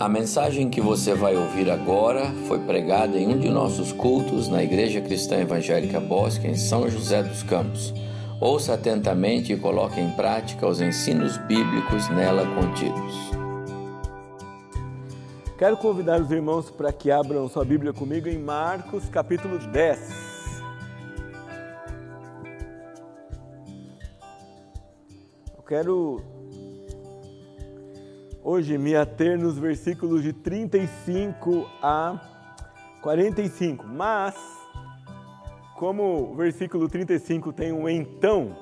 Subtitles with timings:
[0.00, 4.62] A mensagem que você vai ouvir agora foi pregada em um de nossos cultos na
[4.62, 7.92] Igreja Cristã Evangélica Bosque, em São José dos Campos.
[8.40, 13.12] Ouça atentamente e coloque em prática os ensinos bíblicos nela contidos.
[15.58, 19.98] Quero convidar os irmãos para que abram sua Bíblia comigo em Marcos capítulo 10.
[25.56, 26.37] Eu quero
[28.48, 32.18] hoje me ater nos versículos de 35 a
[33.02, 34.34] 45, mas
[35.76, 38.56] como o versículo 35 tem um então,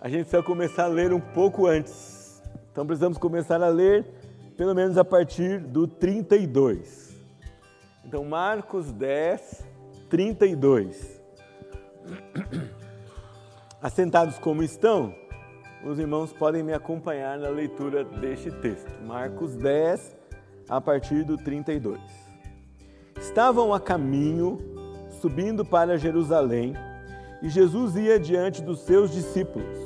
[0.00, 2.42] a gente precisa começar a ler um pouco antes.
[2.72, 4.06] Então precisamos começar a ler
[4.56, 7.14] pelo menos a partir do 32.
[8.06, 9.66] Então Marcos 10,
[10.08, 11.20] 32.
[13.82, 15.14] Assentados como estão,
[15.84, 18.90] os irmãos podem me acompanhar na leitura deste texto.
[19.06, 20.16] Marcos 10,
[20.68, 22.00] a partir do 32.
[23.18, 24.58] Estavam a caminho,
[25.20, 26.74] subindo para Jerusalém,
[27.42, 29.76] e Jesus ia diante dos seus discípulos.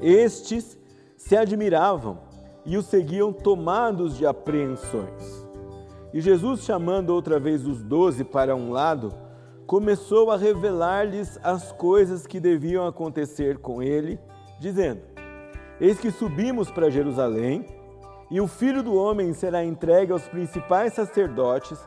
[0.00, 0.78] Estes
[1.16, 2.18] se admiravam
[2.64, 5.46] e o seguiam tomados de apreensões.
[6.14, 9.12] E Jesus, chamando outra vez os doze para um lado,
[9.66, 14.18] começou a revelar-lhes as coisas que deviam acontecer com ele,
[14.58, 15.15] dizendo:
[15.80, 17.66] Eis que subimos para Jerusalém,
[18.30, 21.78] e o filho do homem será entregue aos principais sacerdotes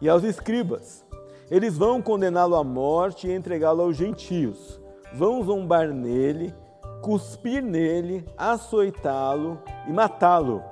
[0.00, 1.04] e aos escribas.
[1.50, 4.78] Eles vão condená-lo à morte e entregá-lo aos gentios.
[5.14, 6.54] Vão zombar nele,
[7.00, 10.62] cuspir nele, açoitá-lo e matá-lo.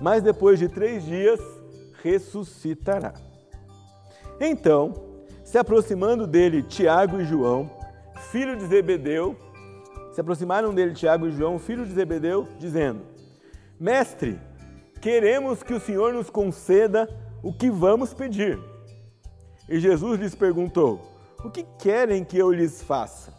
[0.00, 1.38] Mas depois de três dias
[2.02, 3.12] ressuscitará.
[4.40, 4.94] Então,
[5.44, 7.70] se aproximando dele Tiago e João,
[8.30, 9.36] filho de Zebedeu,
[10.12, 13.00] se aproximaram dele Tiago e João, filhos de Zebedeu, dizendo:
[13.80, 14.38] Mestre,
[15.00, 17.08] queremos que o Senhor nos conceda
[17.42, 18.58] o que vamos pedir.
[19.68, 21.00] E Jesus lhes perguntou:
[21.42, 23.32] O que querem que eu lhes faça?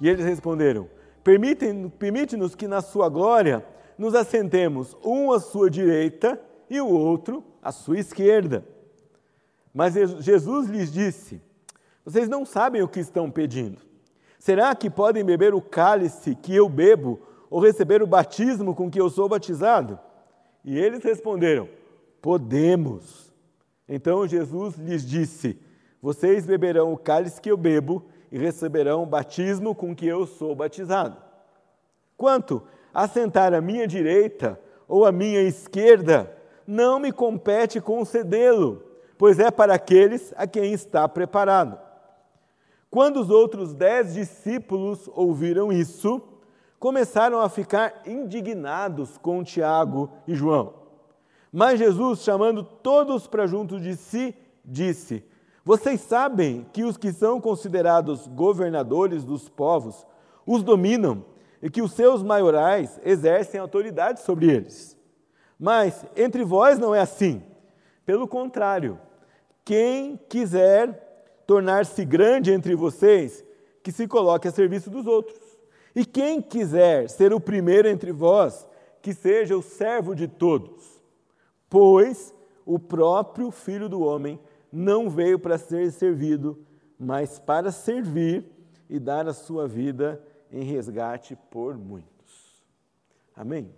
[0.00, 0.88] E eles responderam:
[1.22, 3.64] Permite-nos que na sua glória
[3.98, 6.40] nos assentemos, um à sua direita
[6.70, 8.64] e o outro à sua esquerda.
[9.72, 11.42] Mas Jesus lhes disse:
[12.04, 13.89] Vocês não sabem o que estão pedindo.
[14.40, 17.20] Será que podem beber o cálice que eu bebo
[17.50, 20.00] ou receber o batismo com que eu sou batizado?
[20.64, 21.68] E eles responderam:
[22.22, 23.30] Podemos.
[23.86, 25.60] Então Jesus lhes disse:
[26.00, 28.02] Vocês beberão o cálice que eu bebo
[28.32, 31.18] e receberão o batismo com que eu sou batizado.
[32.16, 32.62] Quanto
[32.94, 34.58] a sentar à minha direita
[34.88, 36.34] ou à minha esquerda,
[36.66, 38.82] não me compete concedê-lo,
[39.18, 41.89] pois é para aqueles a quem está preparado.
[42.90, 46.20] Quando os outros dez discípulos ouviram isso,
[46.78, 50.74] começaram a ficar indignados com Tiago e João.
[51.52, 54.34] Mas Jesus, chamando todos para junto de si,
[54.64, 55.24] disse:
[55.64, 60.04] Vocês sabem que os que são considerados governadores dos povos
[60.44, 61.24] os dominam
[61.62, 64.98] e que os seus maiorais exercem autoridade sobre eles.
[65.58, 67.42] Mas entre vós não é assim.
[68.04, 68.98] Pelo contrário,
[69.64, 71.09] quem quiser
[71.50, 73.44] tornar-se grande entre vocês,
[73.82, 75.36] que se coloque a serviço dos outros.
[75.96, 78.68] E quem quiser ser o primeiro entre vós,
[79.02, 81.02] que seja o servo de todos.
[81.68, 82.32] Pois
[82.64, 84.38] o próprio Filho do Homem
[84.70, 86.56] não veio para ser servido,
[86.96, 88.44] mas para servir
[88.88, 90.22] e dar a sua vida
[90.52, 92.62] em resgate por muitos.
[93.34, 93.74] Amém?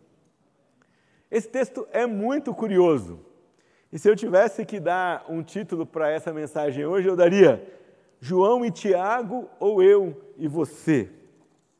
[1.30, 3.31] Esse texto é muito curioso.
[3.92, 7.62] E se eu tivesse que dar um título para essa mensagem hoje, eu daria
[8.18, 11.10] João e Tiago ou eu e você?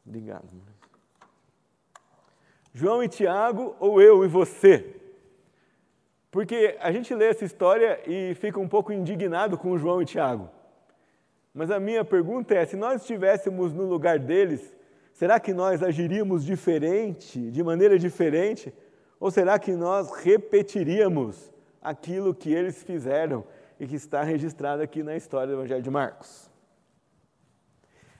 [0.06, 0.46] Obrigado.
[2.74, 4.96] João e Tiago ou eu e você?
[6.30, 10.50] Porque a gente lê essa história e fica um pouco indignado com João e Tiago.
[11.54, 14.74] Mas a minha pergunta é: se nós estivéssemos no lugar deles,
[15.12, 18.72] será que nós agiríamos diferente, de maneira diferente?
[19.20, 21.52] Ou será que nós repetiríamos
[21.82, 23.44] aquilo que eles fizeram
[23.78, 26.50] e que está registrado aqui na história do Evangelho de Marcos.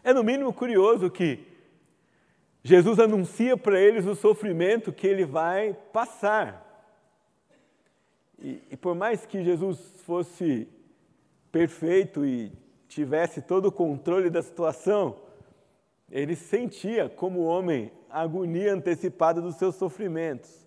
[0.03, 1.47] É no mínimo curioso que
[2.65, 6.69] Jesus anuncia para eles o sofrimento que ele vai passar.
[8.39, 10.69] E, e, por mais que Jesus fosse
[11.53, 12.53] perfeito e
[12.89, 15.17] tivesse todo o controle da situação,
[16.11, 20.62] ele sentia como homem a agonia antecipada dos seus sofrimentos.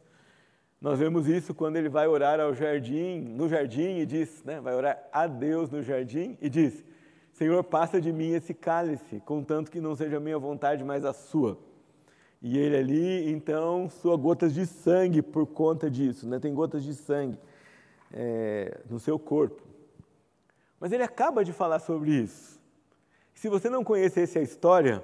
[0.85, 4.75] Nós vemos isso quando ele vai orar ao jardim, no jardim e diz, né, vai
[4.75, 6.85] orar a Deus no jardim e diz:
[7.33, 11.11] Senhor, passa de mim esse cálice, contanto que não seja a minha vontade, mas a
[11.11, 11.57] sua.
[12.39, 16.37] E ele ali, então, sua gotas de sangue por conta disso, né?
[16.37, 17.39] tem gotas de sangue.
[18.13, 19.63] é, no seu corpo.
[20.79, 22.61] Mas ele acaba de falar sobre isso.
[23.33, 25.01] Se você não conhecesse a história,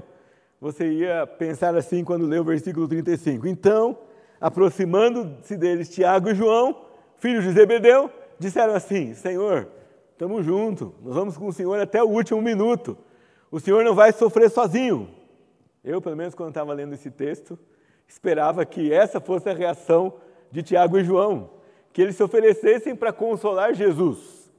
[0.59, 3.47] você ia pensar assim quando lê o versículo 35.
[3.47, 3.97] Então,
[4.41, 6.81] aproximando-se deles, Tiago e João,
[7.17, 8.09] filhos de Zebedeu,
[8.39, 9.67] disseram assim: Senhor,
[10.11, 12.97] estamos juntos, nós vamos com o Senhor até o último minuto.
[13.51, 15.07] O Senhor não vai sofrer sozinho.
[15.83, 17.57] Eu, pelo menos, quando estava lendo esse texto,
[18.07, 20.15] esperava que essa fosse a reação
[20.51, 21.51] de Tiago e João,
[21.93, 24.51] que eles se oferecessem para consolar Jesus,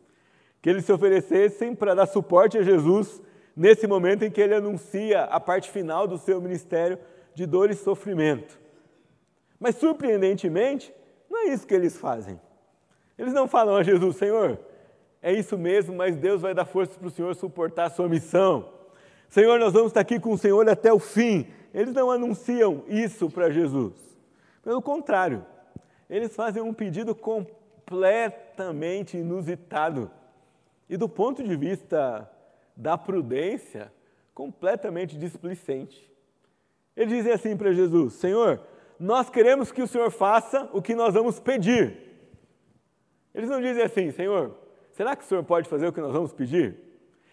[0.61, 3.21] que eles se oferecessem para dar suporte a Jesus
[3.57, 6.99] nesse momento em que ele anuncia a parte final do seu ministério
[7.35, 8.62] de dor e sofrimento.
[9.63, 10.93] Mas, surpreendentemente,
[11.31, 12.41] não é isso que eles fazem.
[13.17, 14.59] Eles não falam a Jesus, Senhor,
[15.23, 18.69] é isso mesmo, mas Deus vai dar força para o Senhor suportar a sua missão.
[19.29, 21.47] Senhor, nós vamos estar aqui com o Senhor até o fim.
[21.73, 23.93] Eles não anunciam isso para Jesus.
[24.65, 25.47] Pelo contrário,
[26.11, 30.11] eles fazem um pedido completamente inusitado.
[30.91, 32.29] E do ponto de vista
[32.77, 33.93] da prudência,
[34.35, 36.11] completamente displicente.
[36.97, 38.61] Eles dizem assim para Jesus: Senhor,
[39.03, 41.99] nós queremos que o Senhor faça o que nós vamos pedir.
[43.35, 44.57] Eles não dizem assim, Senhor,
[44.93, 46.77] será que o Senhor pode fazer o que nós vamos pedir?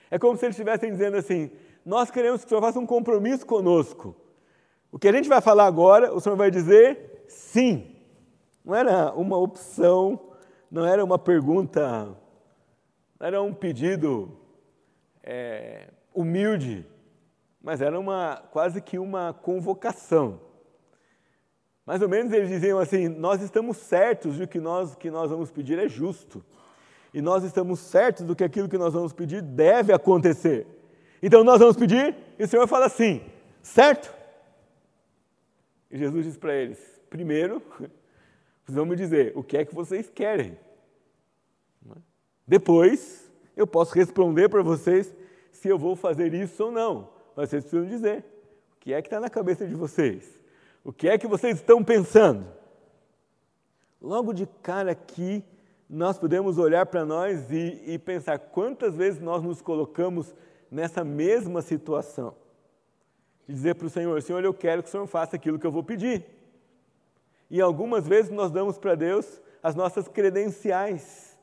[0.10, 1.52] É como se eles estivessem dizendo assim:
[1.86, 4.16] nós queremos que o Senhor faça um compromisso conosco.
[4.92, 7.96] O que a gente vai falar agora, o Senhor vai dizer sim.
[8.66, 10.20] Não era uma opção,
[10.72, 12.18] não era uma pergunta,
[13.20, 14.36] não era um pedido
[15.22, 16.84] é, humilde,
[17.62, 20.49] mas era uma, quase que uma convocação.
[21.90, 25.50] Mais ou menos eles diziam assim: nós estamos certos de que nós que nós vamos
[25.50, 26.46] pedir é justo.
[27.12, 30.68] E nós estamos certos do que aquilo que nós vamos pedir deve acontecer.
[31.20, 33.24] Então nós vamos pedir e o Senhor fala assim:
[33.64, 34.14] certo?
[35.90, 36.78] E Jesus diz para eles:
[37.10, 37.90] primeiro, vocês
[38.78, 40.60] vão me dizer o que é que vocês querem.
[42.46, 45.12] Depois, eu posso responder para vocês
[45.52, 47.10] se eu vou fazer isso ou não.
[47.36, 48.24] Mas vocês precisam dizer
[48.76, 50.39] o que é que está na cabeça de vocês.
[50.84, 52.46] O que é que vocês estão pensando?
[54.02, 55.44] Logo de cara aqui,
[55.90, 60.34] nós podemos olhar para nós e, e pensar quantas vezes nós nos colocamos
[60.72, 62.36] nessa mesma situação.
[63.48, 65.72] De dizer para o Senhor: Senhor, eu quero que o Senhor faça aquilo que eu
[65.72, 66.26] vou pedir.
[67.50, 71.38] E algumas vezes nós damos para Deus as nossas credenciais,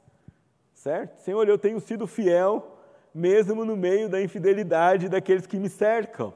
[0.73, 1.19] certo?
[1.21, 2.79] Senhor, eu tenho sido fiel
[3.13, 6.35] mesmo no meio da infidelidade daqueles que me cercam.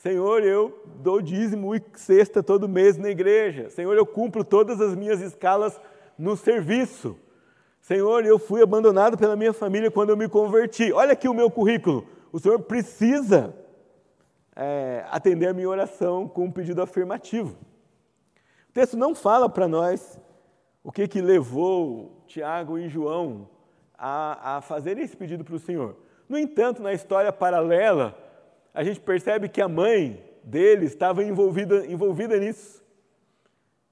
[0.00, 3.68] Senhor, eu dou dízimo e cesta todo mês na igreja.
[3.68, 5.78] Senhor, eu cumpro todas as minhas escalas
[6.18, 7.18] no serviço.
[7.82, 10.90] Senhor, eu fui abandonado pela minha família quando eu me converti.
[10.90, 12.06] Olha aqui o meu currículo.
[12.32, 13.54] O Senhor precisa
[14.56, 17.54] é, atender a minha oração com um pedido afirmativo.
[18.70, 20.18] O texto não fala para nós
[20.82, 23.50] o que, que levou Tiago e João
[23.98, 25.94] a, a fazer esse pedido para o Senhor.
[26.26, 28.16] No entanto, na história paralela,
[28.72, 32.82] a gente percebe que a mãe dele estava envolvida, envolvida nisso.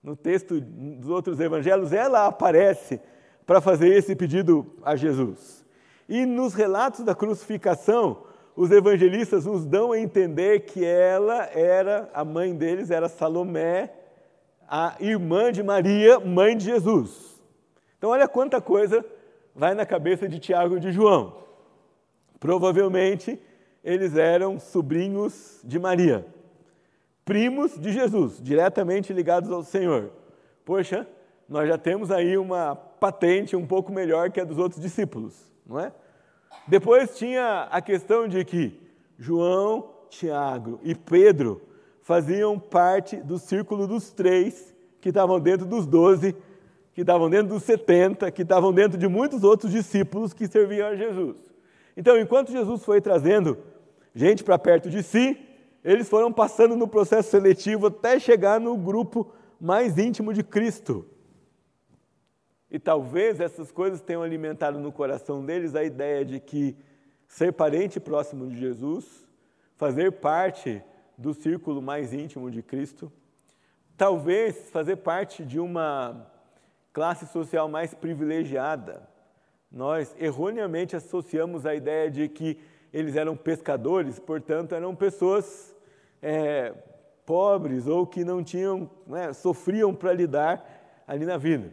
[0.03, 3.01] No texto dos outros evangelhos, ela aparece
[3.45, 5.65] para fazer esse pedido a Jesus.
[6.09, 12.25] E nos relatos da crucificação, os evangelistas nos dão a entender que ela era, a
[12.25, 13.93] mãe deles era Salomé,
[14.69, 17.41] a irmã de Maria, mãe de Jesus.
[17.97, 19.05] Então, olha quanta coisa
[19.55, 21.37] vai na cabeça de Tiago e de João.
[22.39, 23.41] Provavelmente
[23.89, 26.27] eles eram sobrinhos de Maria,
[27.25, 30.11] primos de Jesus, diretamente ligados ao Senhor.
[30.63, 31.09] Poxa,
[31.49, 35.35] nós já temos aí uma patente um pouco melhor que a dos outros discípulos,
[35.67, 35.91] não é?
[36.67, 38.79] Depois tinha a questão de que
[39.19, 41.63] João, Tiago e Pedro
[42.03, 46.37] faziam parte do círculo dos três que estavam dentro dos doze,
[46.93, 50.95] que estavam dentro dos setenta, que estavam dentro de muitos outros discípulos que serviam a
[50.95, 51.39] Jesus.
[51.97, 53.59] Então, enquanto Jesus foi trazendo
[54.19, 55.39] gente para perto de si,
[55.85, 61.07] eles foram passando no processo seletivo até chegar no grupo mais íntimo de Cristo.
[62.69, 66.77] E talvez essas coisas tenham alimentado no coração deles a ideia de que
[67.29, 69.07] ser parente próximo de Jesus,
[69.77, 70.83] fazer parte
[71.17, 73.13] do círculo mais íntimo de Cristo,
[73.97, 76.27] talvez fazer parte de uma
[76.93, 79.09] classe social mais privilegiada,
[79.71, 82.59] nós erroneamente associamos a ideia de que
[82.93, 85.77] eles eram pescadores, portanto, eram pessoas
[86.23, 86.73] é,
[87.25, 90.65] pobres ou que não tinham, né, sofriam para lidar
[91.07, 91.73] ali na vida.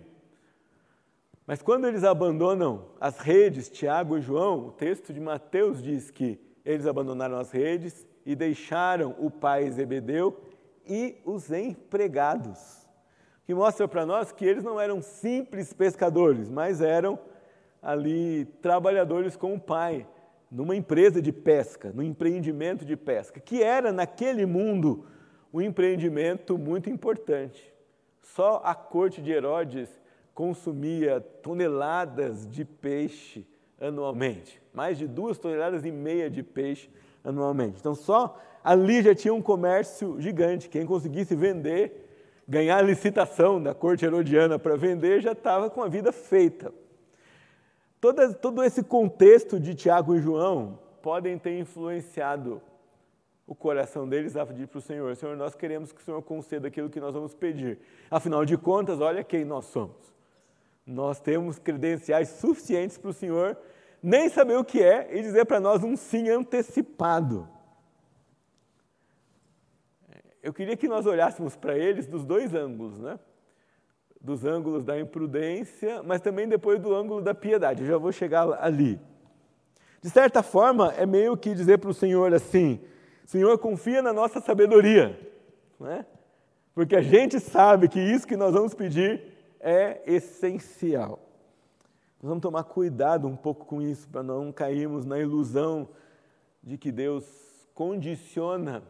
[1.47, 6.39] Mas quando eles abandonam as redes, Tiago e João, o texto de Mateus diz que
[6.65, 10.41] eles abandonaram as redes e deixaram o pai Zebedeu
[10.87, 12.83] e os empregados.
[13.45, 17.19] que mostra para nós que eles não eram simples pescadores, mas eram
[17.79, 20.07] ali trabalhadores com o pai,
[20.51, 25.05] numa empresa de pesca, no empreendimento de pesca, que era naquele mundo
[25.53, 27.73] um empreendimento muito importante.
[28.21, 29.89] Só a corte de Herodes
[30.33, 33.47] consumia toneladas de peixe
[33.79, 36.89] anualmente, mais de duas toneladas e meia de peixe
[37.23, 37.77] anualmente.
[37.79, 40.69] Então, só ali já tinha um comércio gigante.
[40.69, 42.05] Quem conseguisse vender
[42.47, 46.71] ganhar a licitação da corte herodiana para vender, já estava com a vida feita.
[48.05, 52.61] Todo, todo esse contexto de Tiago e João podem ter influenciado
[53.47, 56.67] o coração deles a pedir para o Senhor: Senhor, nós queremos que o Senhor conceda
[56.67, 57.79] aquilo que nós vamos pedir.
[58.11, 60.13] Afinal de contas, olha quem nós somos.
[60.85, 63.57] Nós temos credenciais suficientes para o Senhor
[64.03, 67.49] nem saber o que é e dizer para nós um sim antecipado
[70.45, 73.19] eu queria que nós olhássemos para eles dos dois ângulos, né?
[74.25, 77.83] Dos ângulos da imprudência, mas também depois do ângulo da piedade.
[77.83, 78.99] Eu já vou chegar ali.
[80.01, 82.79] De certa forma, é meio que dizer para o Senhor assim:
[83.23, 85.15] Senhor, confia na nossa sabedoria,
[85.79, 86.07] né?
[86.73, 89.21] Porque a gente sabe que isso que nós vamos pedir
[89.59, 91.19] é essencial.
[92.19, 95.87] Nós vamos tomar cuidado um pouco com isso para não cairmos na ilusão
[96.63, 97.23] de que Deus
[97.75, 98.81] condiciona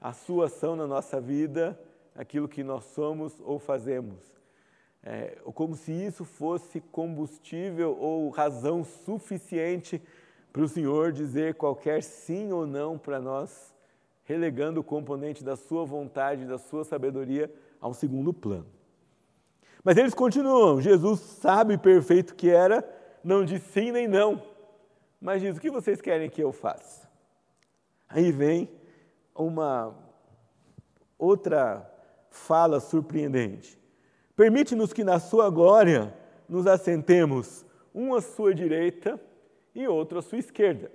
[0.00, 1.76] a sua ação na nossa vida,
[2.14, 4.39] aquilo que nós somos ou fazemos.
[5.02, 10.00] É, como se isso fosse combustível ou razão suficiente
[10.52, 13.74] para o Senhor dizer qualquer sim ou não para nós,
[14.24, 18.66] relegando o componente da sua vontade, da sua sabedoria ao segundo plano.
[19.82, 20.80] Mas eles continuam.
[20.80, 22.84] Jesus sabe perfeito que era,
[23.24, 24.42] não diz sim nem não,
[25.20, 27.08] mas diz: o que vocês querem que eu faça?
[28.08, 28.68] Aí vem
[29.34, 29.94] uma
[31.18, 31.88] outra
[32.28, 33.79] fala surpreendente.
[34.40, 36.14] Permite-nos que na sua glória
[36.48, 37.62] nos assentemos,
[37.94, 39.20] um à sua direita
[39.74, 40.90] e outro à sua esquerda.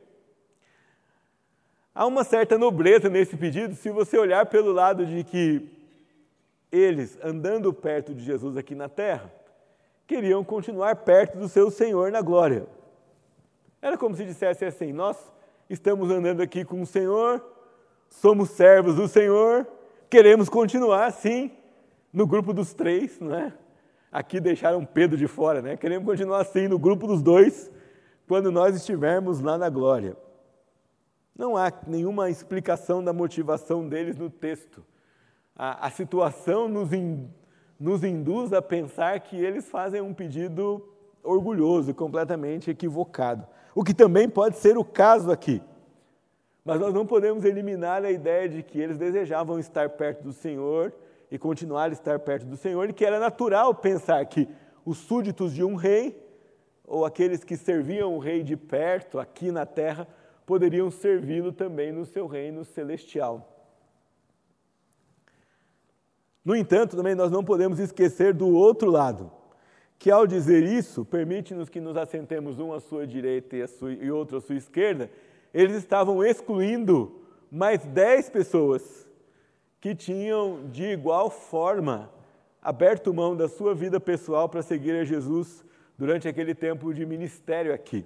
[1.93, 5.69] Há uma certa nobreza nesse pedido se você olhar pelo lado de que
[6.71, 9.31] eles, andando perto de Jesus aqui na terra,
[10.07, 12.65] queriam continuar perto do seu Senhor na glória.
[13.79, 15.19] Era como se dissesse assim: Nós
[15.69, 17.45] estamos andando aqui com o Senhor,
[18.09, 19.67] somos servos do Senhor,
[20.09, 21.51] queremos continuar assim
[22.15, 23.53] no grupo dos três, não é?
[24.09, 25.75] Aqui deixaram Pedro de fora, né?
[25.75, 27.69] Queremos continuar assim no grupo dos dois
[28.25, 30.15] quando nós estivermos lá na glória.
[31.37, 34.85] Não há nenhuma explicação da motivação deles no texto.
[35.53, 37.29] A, a situação nos, in,
[37.77, 40.87] nos induz a pensar que eles fazem um pedido
[41.21, 43.45] orgulhoso e completamente equivocado.
[43.75, 45.61] O que também pode ser o caso aqui.
[46.63, 50.93] Mas nós não podemos eliminar a ideia de que eles desejavam estar perto do Senhor
[51.31, 54.47] e continuar a estar perto do Senhor, e que era natural pensar que
[54.85, 56.21] os súditos de um rei,
[56.85, 60.07] ou aqueles que serviam o rei de perto, aqui na terra,
[60.45, 63.51] poderiam servi-lo também no seu reino celestial.
[66.43, 69.31] No entanto, também nós não podemos esquecer do outro lado,
[69.97, 74.11] que ao dizer isso, permite-nos que nos assentemos um à sua direita e, sua, e
[74.11, 75.09] outro à sua esquerda,
[75.51, 79.04] eles estavam excluindo mais dez pessoas
[79.85, 82.11] que tinham, de igual forma,
[82.59, 85.63] aberto mão da sua vida pessoal para seguir a Jesus
[85.95, 88.03] durante aquele tempo de ministério aqui.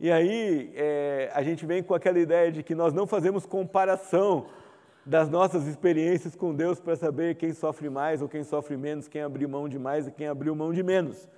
[0.00, 4.46] E aí é, a gente vem com aquela ideia de que nós não fazemos comparação
[5.04, 9.20] das nossas experiências com Deus para saber quem sofre mais ou quem sofre menos, quem
[9.20, 11.28] abriu mão de mais e quem abriu mão de menos.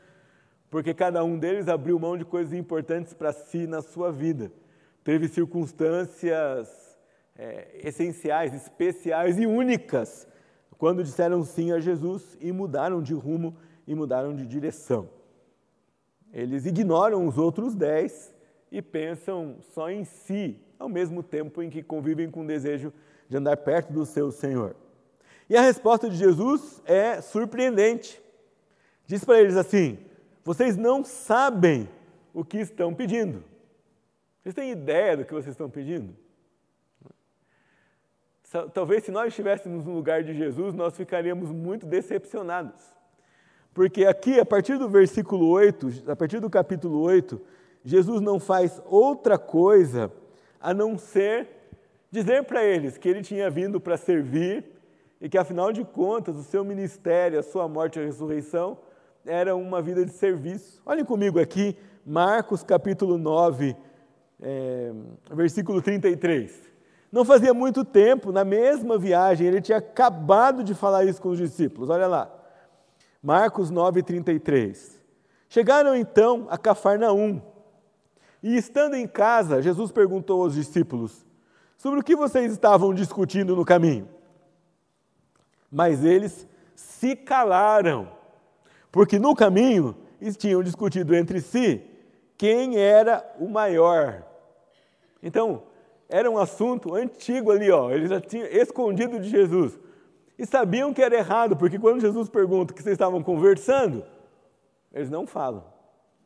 [0.70, 4.52] Porque cada um deles abriu mão de coisas importantes para si na sua vida
[5.08, 6.88] teve circunstâncias
[7.38, 10.26] é, essenciais, especiais e únicas
[10.76, 15.09] quando disseram sim a Jesus e mudaram de rumo e mudaram de direção.
[16.33, 18.35] Eles ignoram os outros dez
[18.71, 22.92] e pensam só em si, ao mesmo tempo em que convivem com o desejo
[23.28, 24.76] de andar perto do seu Senhor.
[25.49, 28.21] E a resposta de Jesus é surpreendente.
[29.07, 29.99] Diz para eles assim:
[30.45, 31.88] vocês não sabem
[32.35, 33.42] o que estão pedindo.
[34.40, 36.14] Vocês têm ideia do que vocês estão pedindo?
[38.73, 42.83] Talvez se nós estivéssemos no lugar de Jesus, nós ficaríamos muito decepcionados.
[43.75, 47.40] Porque aqui, a partir do versículo 8, a partir do capítulo 8,
[47.85, 50.11] Jesus não faz outra coisa
[50.59, 51.47] a não ser
[52.11, 54.64] dizer para eles que ele tinha vindo para servir
[55.21, 58.78] e que, afinal de contas, o seu ministério, a sua morte e a ressurreição
[59.26, 60.81] era uma vida de serviço.
[60.87, 63.76] Olhem comigo aqui, Marcos capítulo 9,
[64.40, 64.93] é,
[65.33, 66.77] versículo 33.
[67.11, 71.38] Não fazia muito tempo, na mesma viagem, ele tinha acabado de falar isso com os
[71.38, 71.88] discípulos.
[71.88, 72.31] Olha lá.
[73.23, 74.99] Marcos 9:33.
[75.49, 77.41] Chegaram então a Cafarnaum.
[78.43, 81.27] E estando em casa, Jesus perguntou aos discípulos:
[81.77, 84.09] Sobre o que vocês estavam discutindo no caminho?
[85.71, 88.09] Mas eles se calaram,
[88.93, 89.97] porque no caminho
[90.37, 91.83] tinham discutido entre si
[92.37, 94.25] quem era o maior.
[95.23, 95.62] Então,
[96.09, 99.79] era um assunto antigo ali, ó, eles já tinham escondido de Jesus.
[100.38, 104.05] E sabiam que era errado, porque quando Jesus pergunta o que vocês estavam conversando,
[104.93, 105.65] eles não falam.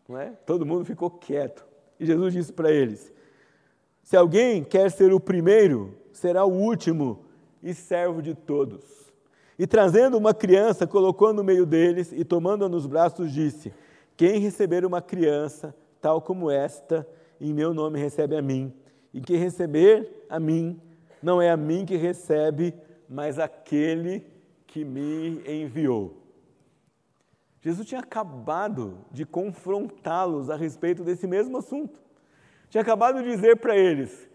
[0.08, 0.30] Não é?
[0.46, 1.64] Todo mundo ficou quieto.
[1.98, 3.12] E Jesus disse para eles:
[4.02, 7.24] Se alguém quer ser o primeiro, será o último
[7.62, 8.84] e servo de todos.
[9.58, 13.72] E trazendo uma criança, colocou no meio deles e tomando-a nos braços, disse:
[14.16, 17.06] Quem receber uma criança, tal como esta,
[17.40, 18.72] em meu nome recebe a mim.
[19.12, 20.80] E quem receber a mim,
[21.22, 22.74] não é a mim que recebe,
[23.08, 24.26] mas aquele
[24.66, 26.16] que me enviou.
[27.60, 32.00] Jesus tinha acabado de confrontá-los a respeito desse mesmo assunto.
[32.68, 34.28] Tinha acabado de dizer para eles: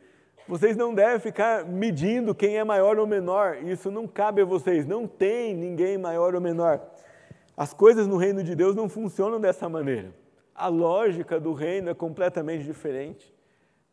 [0.47, 4.85] vocês não devem ficar medindo quem é maior ou menor, isso não cabe a vocês,
[4.85, 6.81] não tem ninguém maior ou menor.
[7.57, 10.13] As coisas no reino de Deus não funcionam dessa maneira.
[10.55, 13.35] A lógica do reino é completamente diferente.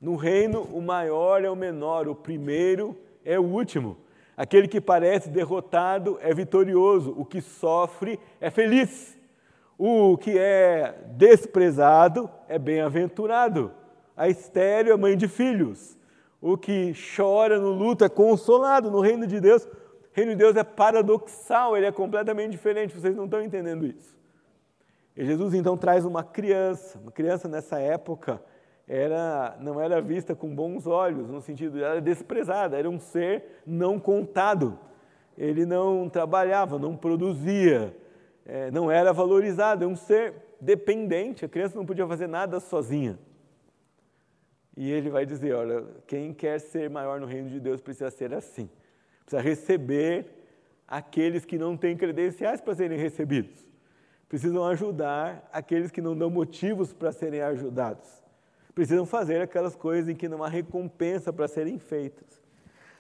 [0.05, 2.95] No reino, o maior é o menor, o primeiro
[3.25, 3.97] é o último.
[4.37, 9.19] Aquele que parece derrotado é vitorioso, o que sofre é feliz.
[9.79, 13.73] O que é desprezado é bem-aventurado.
[14.15, 15.97] A estéreo é mãe de filhos.
[16.39, 18.91] O que chora no luto é consolado.
[18.91, 19.71] No reino de Deus, o
[20.13, 22.95] reino de Deus é paradoxal, ele é completamente diferente.
[22.95, 24.15] Vocês não estão entendendo isso.
[25.17, 26.99] E Jesus então traz uma criança.
[26.99, 28.43] Uma criança nessa época
[28.87, 33.99] era, não era vista com bons olhos, no sentido, era desprezada, era um ser não
[33.99, 34.79] contado.
[35.37, 37.97] Ele não trabalhava, não produzia,
[38.45, 41.45] é, não era valorizado, é um ser dependente.
[41.45, 43.19] A criança não podia fazer nada sozinha.
[44.77, 48.35] E ele vai dizer: olha, quem quer ser maior no reino de Deus precisa ser
[48.35, 48.69] assim,
[49.25, 50.27] precisa receber
[50.87, 53.67] aqueles que não têm credenciais para serem recebidos,
[54.29, 58.24] precisam ajudar aqueles que não dão motivos para serem ajudados
[58.75, 62.43] precisam fazer aquelas coisas em que não há recompensa para serem feitas.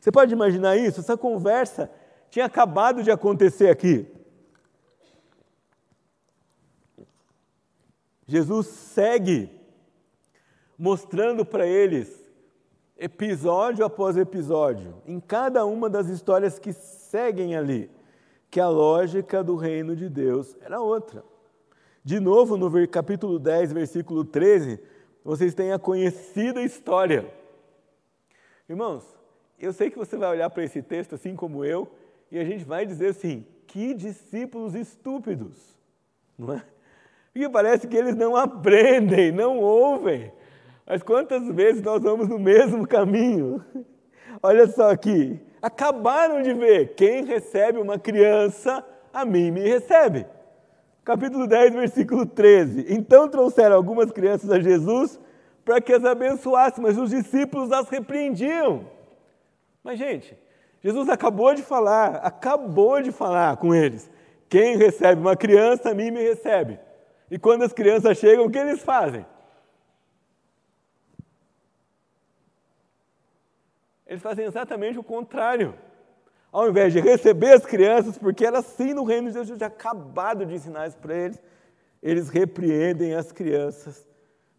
[0.00, 1.00] Você pode imaginar isso?
[1.00, 1.90] Essa conversa
[2.30, 4.06] tinha acabado de acontecer aqui.
[8.26, 9.50] Jesus segue
[10.78, 12.22] mostrando para eles,
[12.96, 17.90] episódio após episódio, em cada uma das histórias que seguem ali,
[18.50, 21.24] que a lógica do reino de Deus era outra.
[22.04, 24.80] De novo, no capítulo 10, versículo 13,
[25.24, 27.26] vocês têm a conhecida história.
[28.68, 29.02] Irmãos,
[29.58, 31.90] eu sei que você vai olhar para esse texto assim como eu,
[32.30, 35.56] e a gente vai dizer assim: que discípulos estúpidos,
[36.38, 36.62] não é?
[37.32, 40.30] Porque parece que eles não aprendem, não ouvem.
[40.86, 43.64] Mas quantas vezes nós vamos no mesmo caminho?
[44.42, 50.26] Olha só aqui, acabaram de ver: quem recebe uma criança, a mim me recebe
[51.04, 52.86] capítulo 10, versículo 13.
[52.88, 55.20] Então trouxeram algumas crianças a Jesus
[55.64, 58.88] para que as abençoasse, mas os discípulos as repreendiam.
[59.82, 60.36] Mas, gente,
[60.82, 64.10] Jesus acabou de falar, acabou de falar com eles.
[64.48, 66.78] Quem recebe uma criança, a mim me recebe.
[67.30, 69.24] E quando as crianças chegam, o que eles fazem?
[74.06, 75.74] Eles fazem exatamente o contrário
[76.54, 79.66] ao invés de receber as crianças, porque era assim no reino de Deus, eu tinha
[79.66, 81.42] acabado de ensinar isso para eles,
[82.00, 84.06] eles repreendem as crianças.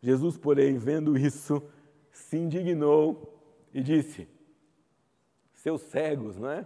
[0.01, 1.63] Jesus, porém, vendo isso,
[2.12, 3.39] se indignou
[3.73, 4.27] e disse:
[5.53, 6.65] Seus cegos, não é?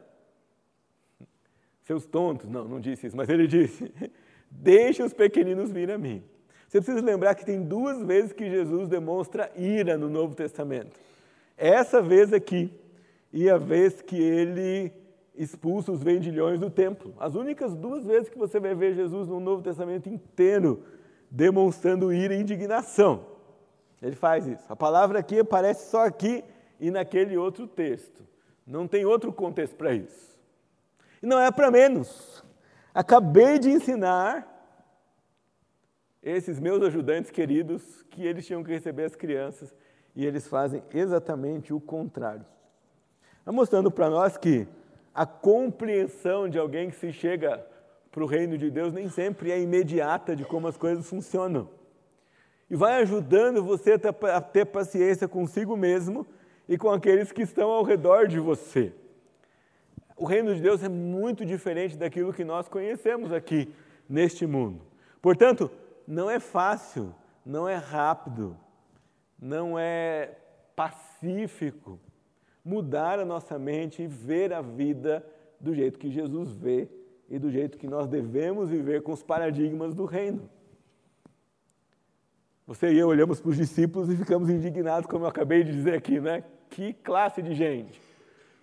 [1.83, 3.93] Seus tontos, não, não disse isso, mas ele disse:
[4.49, 6.23] Deixe os pequeninos vir a mim.
[6.67, 10.99] Você precisa lembrar que tem duas vezes que Jesus demonstra ira no Novo Testamento.
[11.55, 12.73] Essa vez aqui
[13.31, 14.91] e a vez que ele
[15.39, 17.15] expulsa os vendilhões do templo.
[17.17, 20.83] As únicas duas vezes que você vai ver Jesus no Novo Testamento inteiro
[21.31, 23.25] demonstrando ira e indignação.
[24.01, 24.63] Ele faz isso.
[24.67, 26.43] A palavra aqui aparece só aqui
[26.77, 28.21] e naquele outro texto.
[28.67, 30.37] Não tem outro contexto para isso.
[31.23, 32.43] E não é para menos.
[32.93, 34.45] Acabei de ensinar
[36.21, 39.73] esses meus ajudantes queridos que eles tinham que receber as crianças
[40.13, 42.45] e eles fazem exatamente o contrário.
[43.39, 44.67] Está mostrando para nós que
[45.19, 47.61] a compreensão de alguém que se chega
[48.09, 51.69] para o reino de Deus nem sempre é imediata de como as coisas funcionam.
[52.69, 53.99] E vai ajudando você
[54.33, 56.25] a ter paciência consigo mesmo
[56.69, 58.93] e com aqueles que estão ao redor de você.
[60.15, 63.75] O reino de Deus é muito diferente daquilo que nós conhecemos aqui
[64.07, 64.79] neste mundo.
[65.21, 65.69] Portanto,
[66.07, 67.13] não é fácil,
[67.45, 68.55] não é rápido,
[69.37, 70.37] não é
[70.77, 71.99] pacífico
[72.63, 75.25] mudar a nossa mente e ver a vida
[75.59, 76.87] do jeito que Jesus vê
[77.29, 80.49] e do jeito que nós devemos viver com os paradigmas do reino.
[82.65, 85.95] Você e eu olhamos para os discípulos e ficamos indignados, como eu acabei de dizer
[85.95, 86.43] aqui, né?
[86.69, 87.99] Que classe de gente.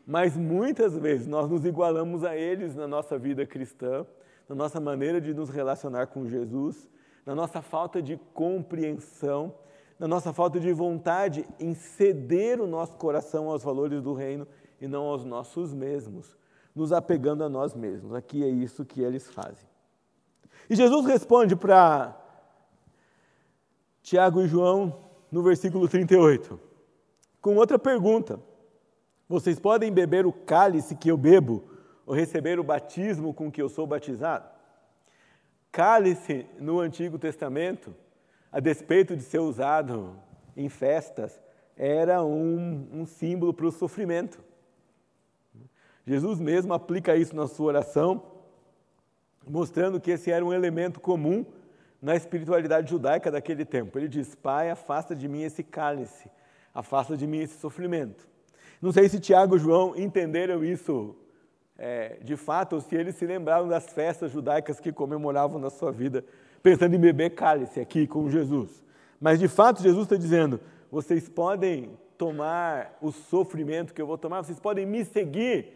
[0.06, 4.06] Mas muitas vezes nós nos igualamos a eles na nossa vida cristã,
[4.48, 6.88] na nossa maneira de nos relacionar com Jesus,
[7.24, 9.52] na nossa falta de compreensão,
[9.98, 14.46] na nossa falta de vontade em ceder o nosso coração aos valores do reino
[14.80, 16.36] e não aos nossos mesmos,
[16.74, 18.12] nos apegando a nós mesmos.
[18.12, 19.66] Aqui é isso que eles fazem.
[20.68, 22.14] E Jesus responde para
[24.02, 26.60] Tiago e João no versículo 38,
[27.40, 28.40] com outra pergunta.
[29.28, 31.64] Vocês podem beber o cálice que eu bebo
[32.04, 34.48] ou receber o batismo com que eu sou batizado?
[35.72, 37.94] Cálice no Antigo Testamento,
[38.50, 40.16] a despeito de ser usado
[40.56, 41.40] em festas,
[41.76, 44.42] era um, um símbolo para o sofrimento.
[46.06, 48.22] Jesus mesmo aplica isso na sua oração,
[49.46, 51.44] mostrando que esse era um elemento comum
[52.00, 53.98] na espiritualidade judaica daquele tempo.
[53.98, 56.30] Ele diz: Pai, afasta de mim esse cálice,
[56.72, 58.26] afasta de mim esse sofrimento.
[58.80, 61.16] Não sei se Tiago e João entenderam isso
[61.78, 65.92] é, de fato, ou se eles se lembraram das festas judaicas que comemoravam na sua
[65.92, 66.24] vida,
[66.66, 68.82] pensando em beber cálice aqui com Jesus.
[69.20, 70.58] Mas de fato, Jesus está dizendo:
[70.90, 75.68] vocês podem tomar o sofrimento que eu vou tomar, vocês podem me seguir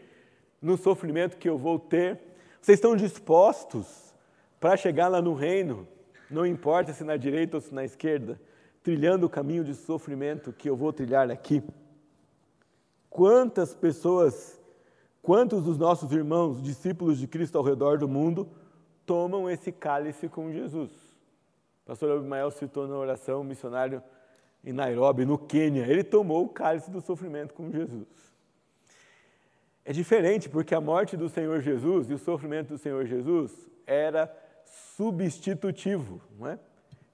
[0.61, 2.19] no sofrimento que eu vou ter.
[2.61, 4.13] Vocês estão dispostos
[4.59, 5.87] para chegar lá no reino
[6.29, 8.41] não importa se na direita ou se na esquerda,
[8.83, 11.63] trilhando o caminho de sofrimento que eu vou trilhar aqui.
[13.09, 14.61] Quantas pessoas,
[15.23, 18.49] quantos dos nossos irmãos, discípulos de Cristo ao redor do mundo,
[19.11, 20.93] tomam esse cálice com Jesus?
[21.83, 24.01] O pastor Abimael citou na oração, um missionário
[24.65, 28.07] em Nairobi, no Quênia, ele tomou o cálice do sofrimento com Jesus.
[29.85, 33.51] É diferente porque a morte do Senhor Jesus e o sofrimento do Senhor Jesus
[33.85, 34.33] era
[34.97, 36.21] substitutivo.
[36.39, 36.57] Não é?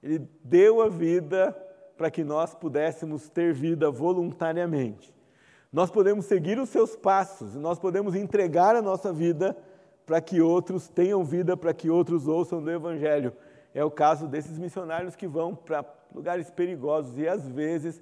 [0.03, 1.51] Ele deu a vida
[1.97, 5.11] para que nós pudéssemos ter vida voluntariamente.
[5.73, 9.57] Nós podemos seguir os seus passos, nós podemos entregar a nossa vida
[10.07, 13.33] para que outros tenham vida, para que outros ouçam do Evangelho.
[13.73, 15.83] É o caso desses missionários que vão para
[16.15, 18.01] lugares perigosos e às vezes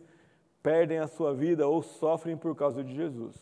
[0.61, 3.35] perdem a sua vida ou sofrem por causa de Jesus.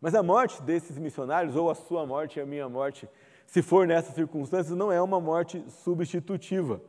[0.00, 3.08] Mas a morte desses missionários, ou a sua morte e a minha morte,
[3.44, 6.80] se for nessas circunstâncias, não é uma morte substitutiva.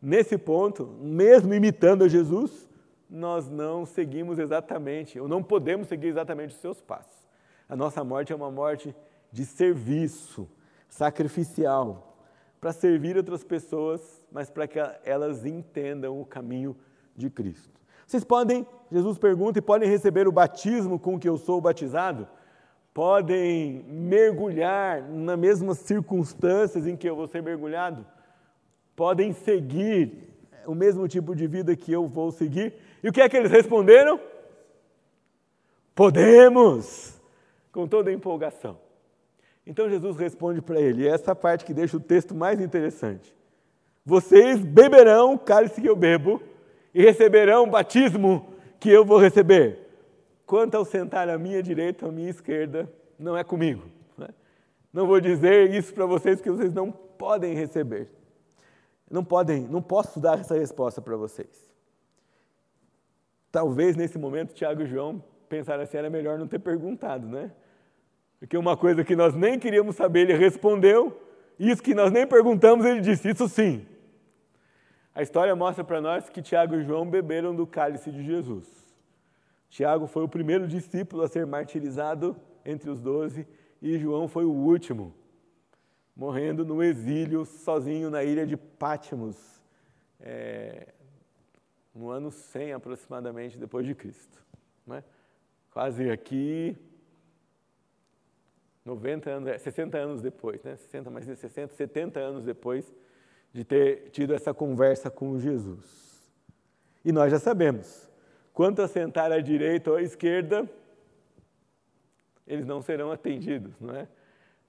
[0.00, 2.68] Nesse ponto, mesmo imitando a Jesus,
[3.10, 7.26] nós não seguimos exatamente, ou não podemos seguir exatamente os seus passos.
[7.68, 8.94] A nossa morte é uma morte
[9.36, 10.48] de serviço,
[10.88, 12.16] sacrificial,
[12.58, 14.00] para servir outras pessoas,
[14.32, 16.74] mas para que elas entendam o caminho
[17.14, 17.78] de Cristo.
[18.06, 22.26] Vocês podem, Jesus pergunta, e podem receber o batismo com que eu sou batizado?
[22.94, 28.06] podem mergulhar nas mesmas circunstâncias em que eu vou ser mergulhado,
[28.96, 30.32] podem seguir
[30.66, 32.72] o mesmo tipo de vida que eu vou seguir.
[33.02, 34.18] E o que é que eles responderam?
[35.94, 37.20] Podemos,
[37.70, 38.85] com toda empolgação.
[39.66, 43.34] Então Jesus responde para ele, e essa parte que deixa o texto mais interessante.
[44.04, 46.40] Vocês beberão o cálice que eu bebo
[46.94, 49.80] e receberão o batismo que eu vou receber.
[50.46, 53.82] Quanto ao sentar à minha direita ou à minha esquerda, não é comigo.
[54.16, 54.28] Né?
[54.92, 58.08] Não vou dizer isso para vocês que vocês não podem receber.
[59.10, 61.68] Não podem, não posso dar essa resposta para vocês.
[63.50, 67.50] Talvez nesse momento Tiago e João pensaram assim, era melhor não ter perguntado, né?
[68.38, 71.20] Porque uma coisa que nós nem queríamos saber, ele respondeu,
[71.58, 73.86] isso que nós nem perguntamos, ele disse, isso sim.
[75.14, 78.66] A história mostra para nós que Tiago e João beberam do cálice de Jesus.
[79.70, 83.46] Tiago foi o primeiro discípulo a ser martirizado entre os doze
[83.80, 85.14] e João foi o último,
[86.14, 89.36] morrendo no exílio, sozinho na ilha de Pátimos,
[90.20, 90.88] é,
[91.94, 94.44] no ano 100 aproximadamente depois de Cristo.
[94.86, 95.02] Né?
[95.70, 96.76] Quase aqui,
[98.86, 100.76] 90 anos, 60 é, anos depois, né?
[100.76, 102.90] 60 mais 60, 70 anos depois
[103.52, 106.30] de ter tido essa conversa com Jesus.
[107.04, 108.06] E nós já sabemos,
[108.56, 110.66] Quanto a sentar à direita ou à esquerda,
[112.46, 114.08] eles não serão atendidos, não é?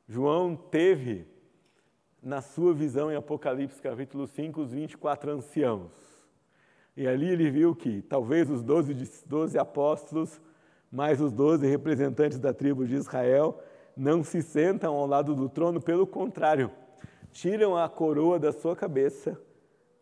[0.05, 1.25] João teve
[2.21, 5.93] na sua visão em Apocalipse capítulo 5 os 24 anciãos.
[6.97, 8.93] E ali ele viu que talvez os 12,
[9.25, 10.41] 12 apóstolos
[10.91, 13.57] Mas os doze representantes da tribo de Israel
[13.97, 16.71] não se sentam ao lado do trono, pelo contrário,
[17.31, 19.39] tiram a coroa da sua cabeça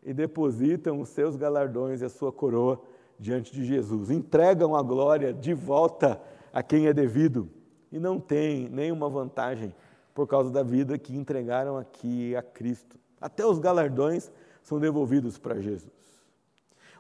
[0.03, 2.81] e depositam os seus galardões e a sua coroa
[3.17, 4.12] diante de Jesus.
[4.12, 6.21] Entregam a glória de volta
[6.53, 7.49] a quem é devido
[7.91, 9.73] e não têm nenhuma vantagem
[10.13, 12.97] por causa da vida que entregaram aqui a Cristo.
[13.19, 14.31] Até os galardões
[14.62, 15.91] são devolvidos para Jesus.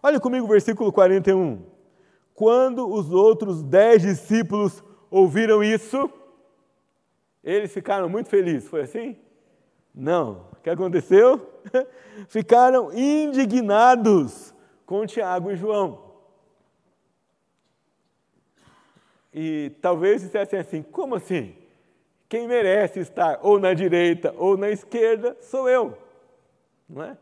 [0.01, 1.61] Olha comigo o versículo 41.
[2.33, 6.09] Quando os outros dez discípulos ouviram isso,
[7.45, 8.67] eles ficaram muito felizes.
[8.67, 9.15] Foi assim?
[9.93, 10.47] Não.
[10.51, 11.61] O que aconteceu?
[12.27, 14.53] Ficaram indignados
[14.85, 16.03] com Tiago e João.
[19.31, 21.55] E talvez dissessem assim: como assim?
[22.27, 25.97] Quem merece estar ou na direita ou na esquerda sou eu.
[26.89, 27.17] Não é?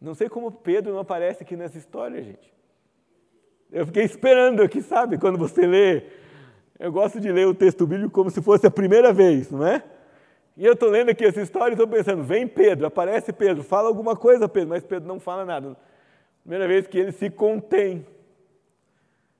[0.00, 2.54] Não sei como Pedro não aparece aqui nessa história, gente.
[3.72, 5.18] Eu fiquei esperando aqui, sabe?
[5.18, 6.04] Quando você lê,
[6.80, 9.84] eu gosto de ler o texto bíblico como se fosse a primeira vez, não é?
[10.56, 13.86] E eu estou lendo aqui essa história e estou pensando, vem Pedro, aparece Pedro, fala
[13.86, 15.76] alguma coisa, Pedro, mas Pedro não fala nada.
[16.42, 18.06] Primeira vez que ele se contém.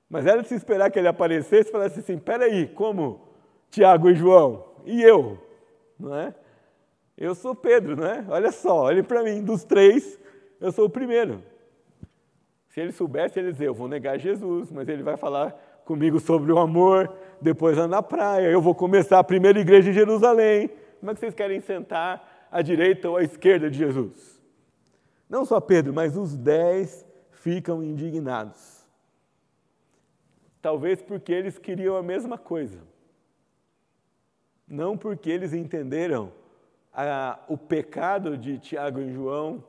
[0.07, 3.27] Mas era de se esperar que ele aparecesse e falasse assim, peraí, como
[3.71, 4.63] Tiago e João?
[4.85, 5.39] E eu?
[5.99, 6.35] Não é?
[7.17, 8.23] Eu sou Pedro, não é?
[8.29, 10.19] Olha só, olhe para mim, dos três,
[10.59, 11.41] eu sou o primeiro.
[12.67, 16.53] Se ele soubesse, ele dizia, eu vou negar Jesus, mas ele vai falar comigo sobre
[16.53, 20.69] o amor, depois lá na praia, eu vou começar a primeira igreja em Jerusalém.
[21.01, 24.41] Como é que vocês querem sentar à direita ou à esquerda de Jesus?
[25.29, 28.87] Não só Pedro, mas os dez ficam indignados.
[30.61, 32.79] Talvez porque eles queriam a mesma coisa.
[34.65, 36.31] Não porque eles entenderam
[36.93, 39.61] a, o pecado de Tiago e João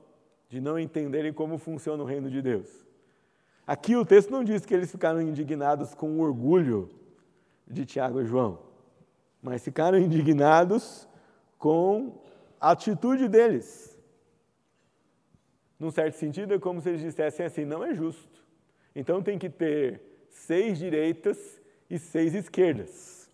[0.48, 2.86] de não entenderem como funciona o reino de Deus.
[3.66, 6.90] Aqui o texto não diz que eles ficaram indignados com o orgulho
[7.66, 8.58] de Tiago e João,
[9.40, 11.08] mas ficaram indignados
[11.58, 12.20] com
[12.60, 13.96] a atitude deles.
[15.78, 18.44] Num certo sentido, é como se eles dissessem assim: não é justo.
[18.94, 23.30] Então tem que ter seis direitas e seis esquerdas,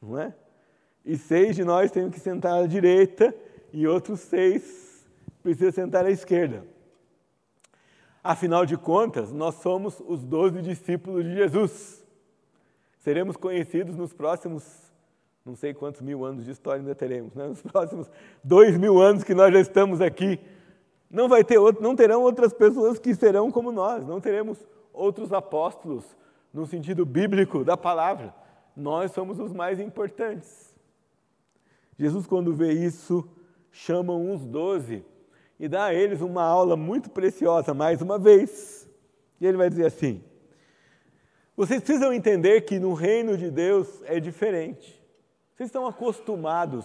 [0.00, 0.34] não é?
[1.04, 3.34] E seis de nós temos que sentar à direita
[3.72, 5.04] e outros seis
[5.42, 6.64] precisa sentar à esquerda.
[8.22, 12.04] Afinal de contas, nós somos os doze discípulos de Jesus.
[13.00, 14.64] Seremos conhecidos nos próximos,
[15.44, 17.48] não sei quantos mil anos de história ainda teremos, né?
[17.48, 18.08] nos próximos
[18.44, 20.38] dois mil anos que nós já estamos aqui.
[21.10, 24.56] Não, vai ter outro, não terão outras pessoas que serão como nós, não teremos
[24.92, 26.04] outros apóstolos
[26.54, 28.32] no sentido bíblico da palavra.
[28.76, 30.72] Nós somos os mais importantes.
[31.98, 33.28] Jesus, quando vê isso,
[33.72, 35.04] chama uns doze
[35.62, 38.90] e dá a eles uma aula muito preciosa, mais uma vez.
[39.40, 40.20] E ele vai dizer assim:
[41.56, 45.00] vocês precisam entender que no reino de Deus é diferente.
[45.54, 46.84] Vocês estão acostumados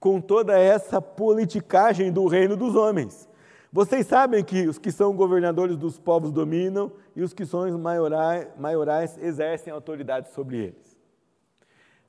[0.00, 3.28] com toda essa politicagem do reino dos homens.
[3.70, 8.48] Vocês sabem que os que são governadores dos povos dominam e os que são maiorais,
[8.58, 10.96] maiorais exercem autoridade sobre eles.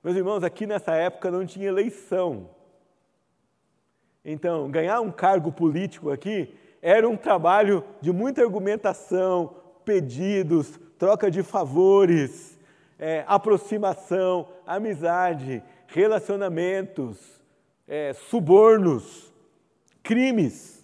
[0.02, 2.55] Meus irmãos, aqui nessa época não tinha eleição.
[4.26, 11.44] Então, ganhar um cargo político aqui era um trabalho de muita argumentação, pedidos, troca de
[11.44, 12.60] favores,
[12.98, 17.40] é, aproximação, amizade, relacionamentos,
[17.88, 19.32] é, subornos,
[20.02, 20.84] crimes.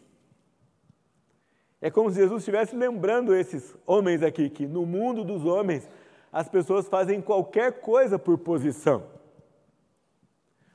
[1.81, 5.89] É como se Jesus estivesse lembrando esses homens aqui, que no mundo dos homens
[6.31, 9.03] as pessoas fazem qualquer coisa por posição.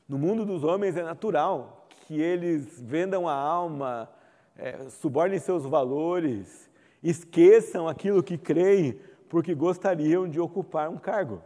[0.09, 1.76] No mundo dos homens é natural
[2.07, 4.09] que eles vendam a alma,
[4.57, 6.71] é, subornem seus valores,
[7.03, 11.43] esqueçam aquilo que creem, porque gostariam de ocupar um cargo.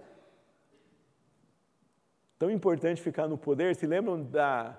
[2.39, 4.79] Tão importante ficar no poder, se lembram da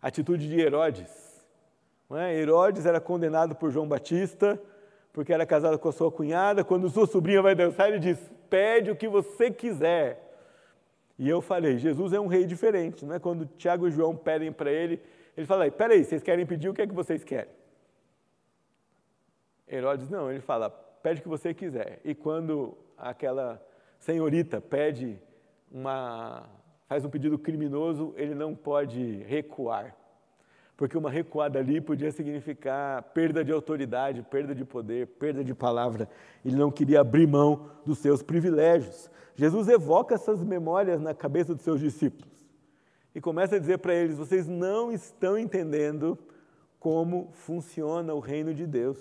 [0.00, 1.10] atitude de Herodes?
[2.10, 2.34] É?
[2.34, 4.60] Herodes era condenado por João Batista,
[5.12, 6.64] porque era casado com a sua cunhada.
[6.64, 10.24] Quando sua sobrinha vai dançar, ele diz: Pede o que você quiser.
[11.18, 13.04] E eu falei: Jesus é um rei diferente.
[13.04, 15.02] Não é quando Tiago e João pedem para ele,
[15.38, 17.52] ele fala aí, peraí, vocês querem pedir, o que é que vocês querem?
[19.70, 22.00] Herodes não, ele fala, pede o que você quiser.
[22.04, 23.64] E quando aquela
[24.00, 25.16] senhorita pede
[25.70, 26.42] uma,
[26.88, 29.94] faz um pedido criminoso, ele não pode recuar.
[30.76, 36.08] Porque uma recuada ali podia significar perda de autoridade, perda de poder, perda de palavra.
[36.44, 39.08] Ele não queria abrir mão dos seus privilégios.
[39.36, 42.37] Jesus evoca essas memórias na cabeça dos seus discípulos
[43.14, 46.18] e começa a dizer para eles: vocês não estão entendendo
[46.78, 48.98] como funciona o reino de Deus.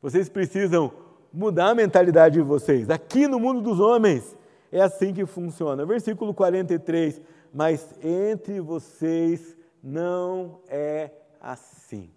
[0.00, 0.92] Vocês precisam
[1.32, 2.88] mudar a mentalidade de vocês.
[2.88, 4.36] Aqui no mundo dos homens
[4.70, 5.84] é assim que funciona.
[5.84, 7.20] Versículo 43.
[7.52, 12.10] Mas entre vocês não é assim.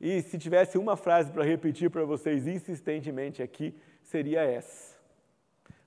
[0.00, 4.96] E se tivesse uma frase para repetir para vocês insistentemente aqui, seria essa.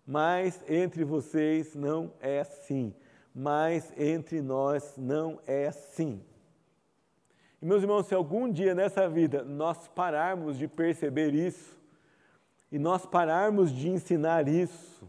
[0.05, 2.93] Mas entre vocês não é assim.
[3.33, 6.21] Mas entre nós não é assim.
[7.61, 11.79] E meus irmãos, se algum dia nessa vida nós pararmos de perceber isso,
[12.71, 15.07] e nós pararmos de ensinar isso,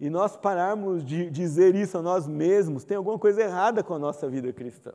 [0.00, 3.98] e nós pararmos de dizer isso a nós mesmos, tem alguma coisa errada com a
[3.98, 4.92] nossa vida cristã.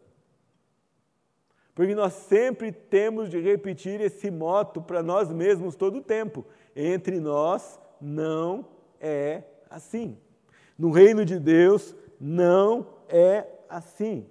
[1.74, 6.44] Porque nós sempre temos de repetir esse moto para nós mesmos todo o tempo.
[6.76, 8.66] Entre nós não
[9.00, 10.18] é assim.
[10.78, 14.26] No reino de Deus não é assim.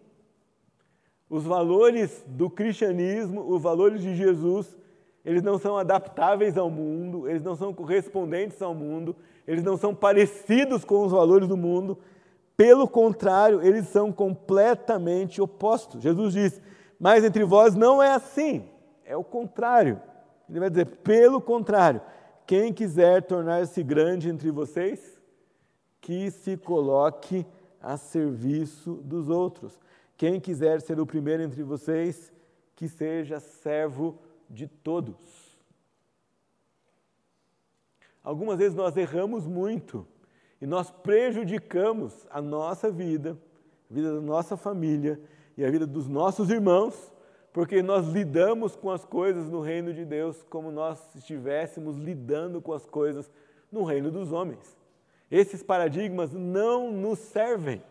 [1.28, 4.76] Os valores do cristianismo, os valores de Jesus,
[5.24, 9.94] eles não são adaptáveis ao mundo, eles não são correspondentes ao mundo, eles não são
[9.94, 11.98] parecidos com os valores do mundo.
[12.56, 16.02] Pelo contrário, eles são completamente opostos.
[16.02, 16.60] Jesus diz:
[16.98, 18.68] mas entre vós não é assim,
[19.04, 20.00] é o contrário.
[20.48, 22.00] Ele vai dizer, pelo contrário,
[22.46, 25.20] quem quiser tornar-se grande entre vocês,
[26.00, 27.44] que se coloque
[27.86, 29.78] a serviço dos outros.
[30.16, 32.32] Quem quiser ser o primeiro entre vocês,
[32.74, 34.18] que seja servo
[34.50, 35.56] de todos.
[38.24, 40.04] Algumas vezes nós erramos muito
[40.60, 43.38] e nós prejudicamos a nossa vida,
[43.88, 45.20] a vida da nossa família
[45.56, 47.12] e a vida dos nossos irmãos,
[47.52, 52.72] porque nós lidamos com as coisas no reino de Deus como nós estivéssemos lidando com
[52.72, 53.30] as coisas
[53.70, 54.75] no reino dos homens.
[55.30, 57.82] Esses paradigmas não nos servem.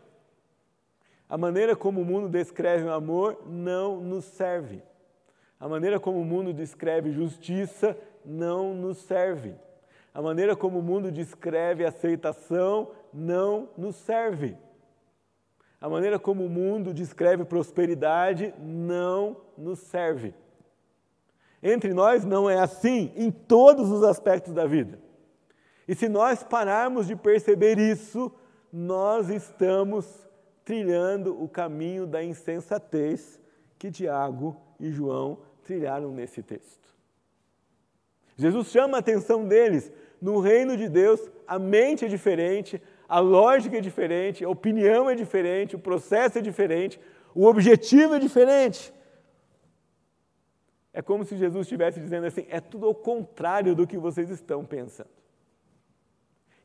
[1.28, 4.82] A maneira como o mundo descreve o amor não nos serve.
[5.60, 9.56] A maneira como o mundo descreve justiça não nos serve.
[10.13, 14.58] A maneira como o mundo descreve aceitação não nos serve.
[15.82, 20.34] A maneira como o mundo descreve prosperidade não nos serve.
[21.62, 25.04] Entre nós não é assim em todos os aspectos da vida.
[25.88, 28.32] E se nós pararmos de perceber isso,
[28.71, 30.06] nós estamos
[30.63, 33.39] trilhando o caminho da insensatez
[33.78, 36.86] que Tiago e João trilharam nesse texto.
[38.36, 39.91] Jesus chama a atenção deles.
[40.21, 45.15] No reino de Deus, a mente é diferente, a lógica é diferente, a opinião é
[45.15, 47.00] diferente, o processo é diferente,
[47.34, 48.93] o objetivo é diferente.
[50.91, 54.65] É como se Jesus estivesse dizendo assim: é tudo ao contrário do que vocês estão
[54.65, 55.14] pensando.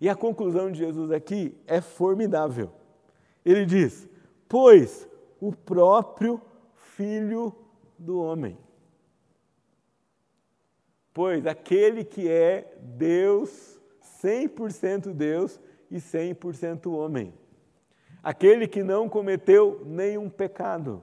[0.00, 2.70] E a conclusão de Jesus aqui é formidável.
[3.44, 4.08] Ele diz:
[4.48, 5.08] Pois
[5.40, 6.40] o próprio
[6.74, 7.54] Filho
[7.98, 8.56] do Homem.
[11.12, 13.78] Pois aquele que é Deus,
[14.22, 15.60] 100% Deus,
[15.90, 17.34] e 100% homem.
[18.22, 21.02] Aquele que não cometeu nenhum pecado.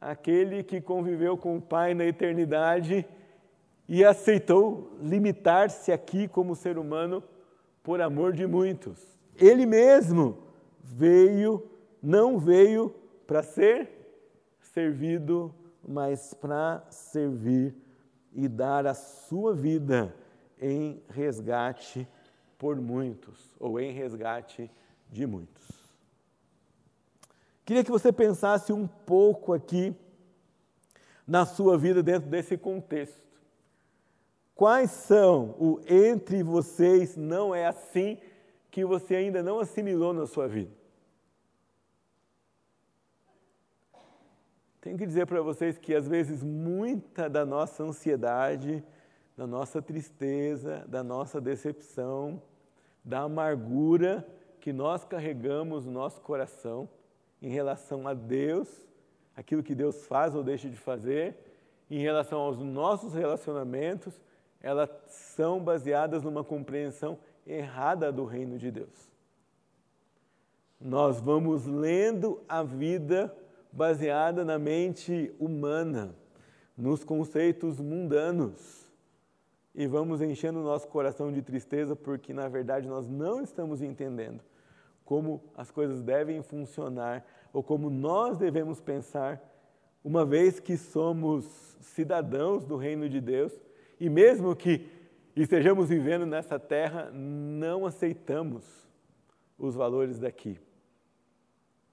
[0.00, 3.04] Aquele que conviveu com o Pai na eternidade
[3.88, 7.22] e aceitou limitar-se aqui como ser humano
[7.88, 9.00] por amor de muitos.
[9.34, 10.42] Ele mesmo
[10.78, 11.70] veio,
[12.02, 12.94] não veio
[13.26, 13.88] para ser
[14.60, 17.74] servido, mas para servir
[18.34, 20.14] e dar a sua vida
[20.60, 22.06] em resgate
[22.58, 24.70] por muitos, ou em resgate
[25.10, 25.66] de muitos.
[27.64, 29.96] Queria que você pensasse um pouco aqui
[31.26, 33.27] na sua vida dentro desse contexto.
[34.58, 38.18] Quais são o entre vocês não é assim
[38.72, 40.72] que você ainda não assimilou na sua vida?
[44.80, 48.82] Tenho que dizer para vocês que às vezes muita da nossa ansiedade,
[49.36, 52.42] da nossa tristeza, da nossa decepção,
[53.04, 54.26] da amargura
[54.60, 56.88] que nós carregamos no nosso coração
[57.40, 58.68] em relação a Deus,
[59.36, 61.36] aquilo que Deus faz ou deixa de fazer,
[61.88, 64.20] em relação aos nossos relacionamentos,
[64.60, 69.08] elas são baseadas numa compreensão errada do reino de Deus.
[70.80, 73.34] Nós vamos lendo a vida
[73.72, 76.14] baseada na mente humana,
[76.76, 78.88] nos conceitos mundanos
[79.74, 84.40] e vamos enchendo o nosso coração de tristeza porque, na verdade, nós não estamos entendendo
[85.04, 89.40] como as coisas devem funcionar ou como nós devemos pensar,
[90.04, 91.44] uma vez que somos
[91.80, 93.52] cidadãos do reino de Deus
[94.00, 94.86] e, mesmo que
[95.34, 98.64] estejamos vivendo nessa terra, não aceitamos
[99.58, 100.58] os valores daqui.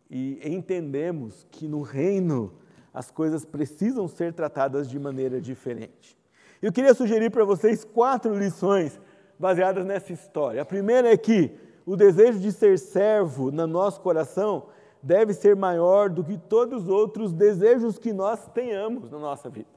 [0.09, 2.53] E entendemos que no reino
[2.93, 6.17] as coisas precisam ser tratadas de maneira diferente.
[6.61, 8.99] Eu queria sugerir para vocês quatro lições
[9.37, 10.61] baseadas nessa história.
[10.61, 11.51] A primeira é que
[11.85, 14.67] o desejo de ser servo no nosso coração
[15.01, 19.74] deve ser maior do que todos os outros desejos que nós tenhamos na nossa vida.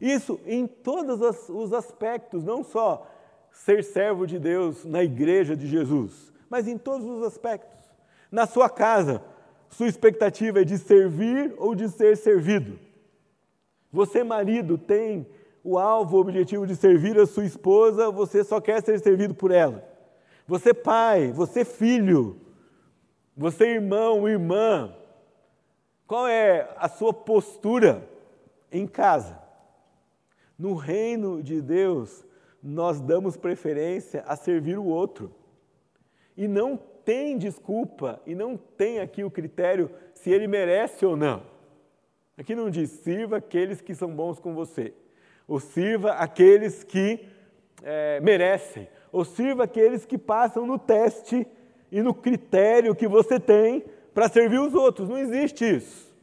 [0.00, 3.06] Isso em todos os aspectos, não só
[3.52, 7.78] ser servo de Deus na igreja de Jesus, mas em todos os aspectos.
[8.30, 9.22] Na sua casa,
[9.68, 12.78] sua expectativa é de servir ou de ser servido.
[13.92, 15.26] Você, marido, tem
[15.62, 19.50] o alvo, o objetivo de servir a sua esposa, você só quer ser servido por
[19.50, 19.84] ela.
[20.46, 22.40] Você, pai, você, filho,
[23.36, 24.94] você, irmão, irmã,
[26.06, 28.08] qual é a sua postura
[28.72, 29.38] em casa?
[30.60, 32.22] No reino de Deus,
[32.62, 35.34] nós damos preferência a servir o outro.
[36.36, 41.42] E não tem desculpa, e não tem aqui o critério se ele merece ou não.
[42.36, 44.92] Aqui não diz sirva aqueles que são bons com você,
[45.48, 47.26] ou sirva aqueles que
[47.82, 51.46] é, merecem, ou sirva aqueles que passam no teste
[51.90, 53.82] e no critério que você tem
[54.12, 55.08] para servir os outros.
[55.08, 56.14] Não existe isso.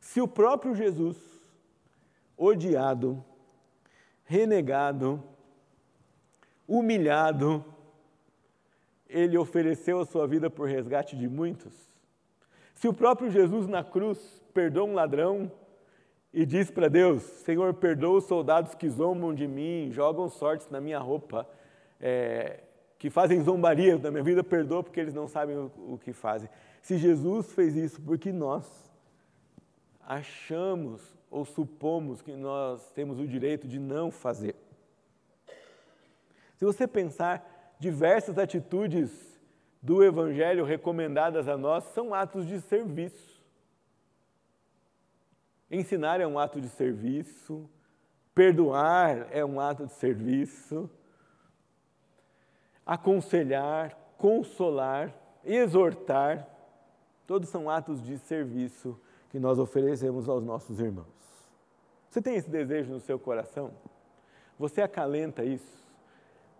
[0.00, 1.27] Se o próprio Jesus,
[2.38, 3.22] odiado,
[4.24, 5.22] renegado,
[6.66, 7.64] humilhado,
[9.08, 11.74] ele ofereceu a sua vida por resgate de muitos.
[12.74, 15.50] Se o próprio Jesus na cruz perdoa um ladrão
[16.32, 20.80] e diz para Deus: Senhor, perdoa os soldados que zombam de mim, jogam sortes na
[20.80, 21.48] minha roupa,
[22.00, 22.60] é,
[22.98, 26.48] que fazem zombaria da minha vida, perdoa porque eles não sabem o, o que fazem.
[26.82, 28.64] Se Jesus fez isso, porque nós
[30.00, 34.56] achamos ou supomos que nós temos o direito de não fazer.
[36.56, 39.10] Se você pensar, diversas atitudes
[39.80, 43.38] do Evangelho recomendadas a nós são atos de serviço.
[45.70, 47.68] Ensinar é um ato de serviço,
[48.34, 50.90] perdoar é um ato de serviço,
[52.84, 55.14] aconselhar, consolar,
[55.44, 56.48] exortar,
[57.26, 58.98] todos são atos de serviço
[59.30, 61.06] que nós oferecemos aos nossos irmãos.
[62.08, 63.72] Você tem esse desejo no seu coração?
[64.58, 65.84] Você acalenta isso?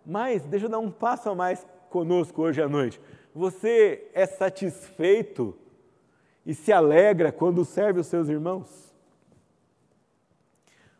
[0.05, 3.01] Mas, deixa eu dar um passo a mais conosco hoje à noite.
[3.33, 5.57] Você é satisfeito
[6.45, 8.93] e se alegra quando serve os seus irmãos?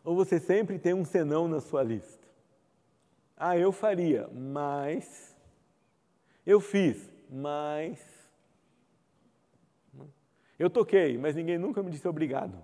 [0.03, 2.28] Ou você sempre tem um senão na sua lista?
[3.38, 5.36] Ah, eu faria, mas.
[6.45, 8.18] Eu fiz, mas.
[10.60, 12.62] Eu toquei, mas ninguém nunca me disse obrigado.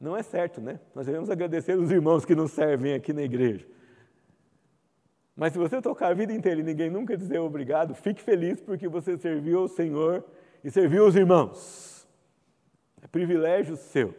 [0.00, 0.80] Não é certo, né?
[0.94, 3.66] Nós devemos agradecer os irmãos que nos servem aqui na igreja.
[5.36, 8.88] Mas se você tocar a vida inteira e ninguém nunca dizer obrigado, fique feliz porque
[8.88, 10.24] você serviu ao Senhor
[10.64, 12.08] e serviu aos irmãos.
[13.02, 14.14] É privilégio seu.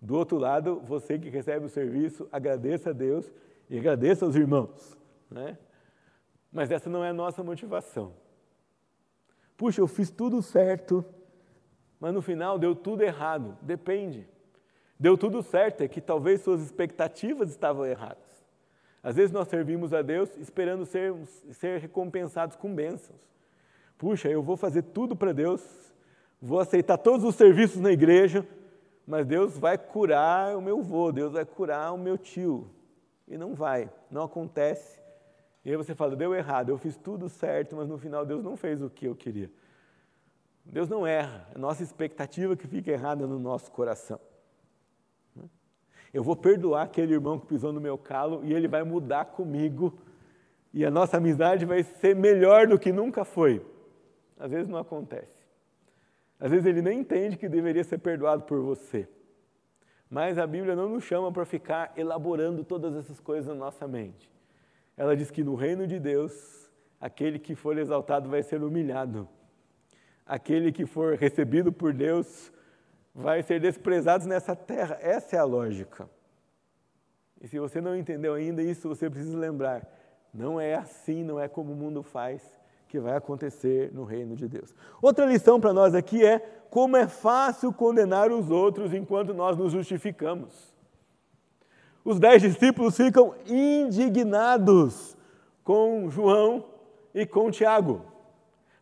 [0.00, 3.30] Do outro lado, você que recebe o serviço, agradeça a Deus
[3.70, 4.98] e agradeça aos irmãos.
[5.30, 5.56] Né?
[6.50, 8.12] Mas essa não é a nossa motivação.
[9.62, 11.04] Puxa, eu fiz tudo certo,
[12.00, 13.56] mas no final deu tudo errado.
[13.62, 14.26] Depende.
[14.98, 18.44] Deu tudo certo, é que talvez suas expectativas estavam erradas.
[19.00, 21.14] Às vezes nós servimos a Deus esperando ser,
[21.52, 23.20] ser recompensados com bênçãos.
[23.96, 25.62] Puxa, eu vou fazer tudo para Deus,
[26.40, 28.44] vou aceitar todos os serviços na igreja,
[29.06, 32.68] mas Deus vai curar o meu avô, Deus vai curar o meu tio.
[33.28, 35.01] E não vai, não acontece.
[35.64, 38.56] E aí você fala, deu errado, eu fiz tudo certo, mas no final Deus não
[38.56, 39.50] fez o que eu queria.
[40.64, 44.20] Deus não erra, é nossa expectativa que fica errada no nosso coração.
[46.12, 49.98] Eu vou perdoar aquele irmão que pisou no meu calo e ele vai mudar comigo
[50.72, 53.64] e a nossa amizade vai ser melhor do que nunca foi.
[54.38, 55.42] Às vezes não acontece.
[56.38, 59.08] Às vezes ele nem entende que deveria ser perdoado por você.
[60.10, 64.30] Mas a Bíblia não nos chama para ficar elaborando todas essas coisas na nossa mente.
[64.96, 66.70] Ela diz que no reino de Deus,
[67.00, 69.28] aquele que for exaltado vai ser humilhado.
[70.26, 72.52] Aquele que for recebido por Deus
[73.14, 74.98] vai ser desprezado nessa terra.
[75.00, 76.08] Essa é a lógica.
[77.40, 79.86] E se você não entendeu ainda isso, você precisa lembrar:
[80.32, 82.42] não é assim, não é como o mundo faz
[82.88, 84.74] que vai acontecer no reino de Deus.
[85.00, 86.38] Outra lição para nós aqui é
[86.68, 90.71] como é fácil condenar os outros enquanto nós nos justificamos.
[92.04, 95.16] Os dez discípulos ficam indignados
[95.62, 96.64] com João
[97.14, 98.04] e com Tiago.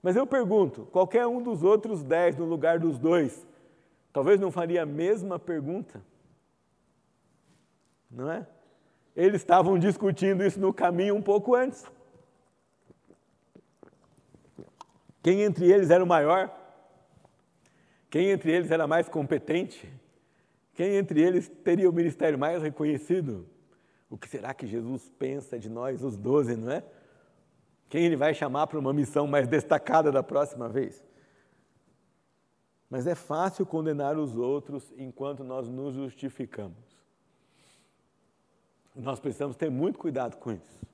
[0.03, 3.47] Mas eu pergunto: qualquer um dos outros dez no lugar dos dois,
[4.13, 6.03] talvez não faria a mesma pergunta?
[8.11, 8.47] Não é?
[9.15, 11.85] Eles estavam discutindo isso no caminho um pouco antes.
[15.23, 16.51] Quem entre eles era o maior?
[18.09, 20.00] Quem entre eles era mais competente?
[20.81, 23.47] Quem entre eles teria o ministério mais reconhecido?
[24.09, 26.83] O que será que Jesus pensa de nós, os doze, não é?
[27.91, 31.05] Quem ele vai chamar para uma missão mais destacada da próxima vez?
[32.89, 36.99] Mas é fácil condenar os outros enquanto nós nos justificamos.
[38.97, 40.87] Nós precisamos ter muito cuidado com isso.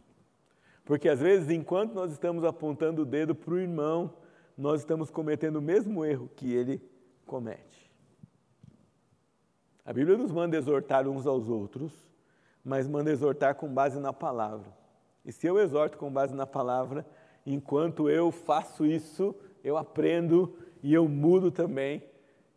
[0.85, 4.13] Porque às vezes, enquanto nós estamos apontando o dedo para o irmão,
[4.59, 6.83] nós estamos cometendo o mesmo erro que ele
[7.25, 7.86] comete.
[9.87, 11.93] A Bíblia nos manda exortar uns aos outros,
[12.65, 14.67] mas manda exortar com base na palavra.
[15.25, 17.07] E se eu exorto com base na palavra,
[17.47, 19.33] enquanto eu faço isso,
[19.63, 22.03] eu aprendo e eu mudo também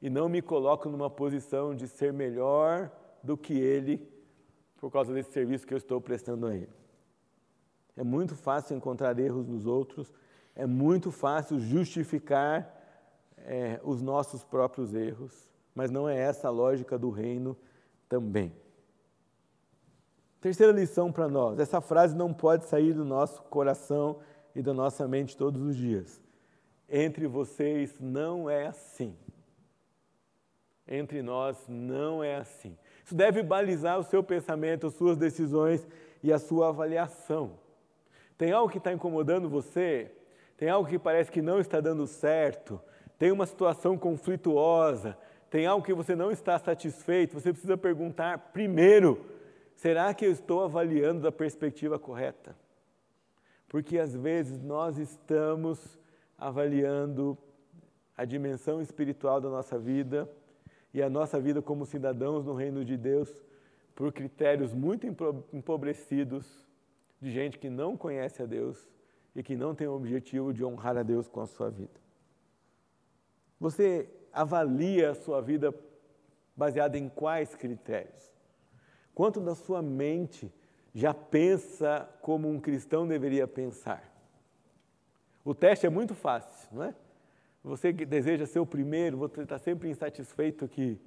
[0.02, 2.92] e não me coloco numa posição de ser melhor
[3.24, 4.10] do que ele
[4.78, 6.74] por causa desse serviço que eu estou prestando a ele.
[7.96, 10.12] É muito fácil encontrar erros nos outros,
[10.56, 12.76] é muito fácil justificar
[13.38, 17.57] é, os nossos próprios erros, mas não é essa a lógica do reino
[18.07, 18.51] também.
[20.41, 24.20] Terceira lição para nós: essa frase não pode sair do nosso coração
[24.55, 26.22] e da nossa mente todos os dias.
[26.88, 29.15] Entre vocês não é assim.
[30.88, 32.76] Entre nós não é assim.
[33.05, 35.88] Isso deve balizar o seu pensamento, as suas decisões
[36.24, 37.59] e a sua avaliação.
[38.38, 40.11] Tem algo que está incomodando você?
[40.57, 42.82] Tem algo que parece que não está dando certo?
[43.20, 45.17] Tem uma situação conflituosa?
[45.50, 47.34] Tem algo que você não está satisfeito?
[47.34, 49.26] Você precisa perguntar primeiro:
[49.76, 52.56] será que eu estou avaliando da perspectiva correta?
[53.68, 55.97] Porque às vezes nós estamos
[56.38, 57.38] avaliando
[58.16, 60.30] a dimensão espiritual da nossa vida
[60.93, 63.30] e a nossa vida como cidadãos no reino de Deus
[63.95, 65.06] por critérios muito
[65.54, 66.66] empobrecidos
[67.22, 68.89] de gente que não conhece a Deus
[69.36, 72.00] e que não tem o objetivo de honrar a Deus com a sua vida.
[73.60, 75.74] Você avalia a sua vida
[76.56, 78.30] baseada em quais critérios?
[79.14, 80.52] Quanto da sua mente
[80.94, 84.04] já pensa como um cristão deveria pensar?
[85.44, 86.94] O teste é muito fácil, não é?
[87.64, 91.00] Você que deseja ser o primeiro, você está sempre insatisfeito que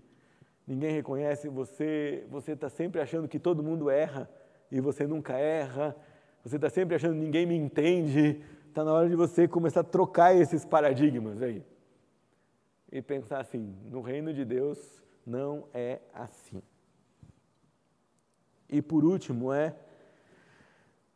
[0.67, 4.29] ninguém reconhece você, você está sempre achando que todo mundo erra
[4.71, 5.97] e você nunca erra,
[6.45, 8.43] você está sempre achando que ninguém me entende.
[8.69, 11.63] Está na hora de você começar a trocar esses paradigmas aí.
[12.93, 14.79] E pensar assim: no reino de Deus
[15.27, 16.63] não é assim.
[18.69, 19.75] E por último, é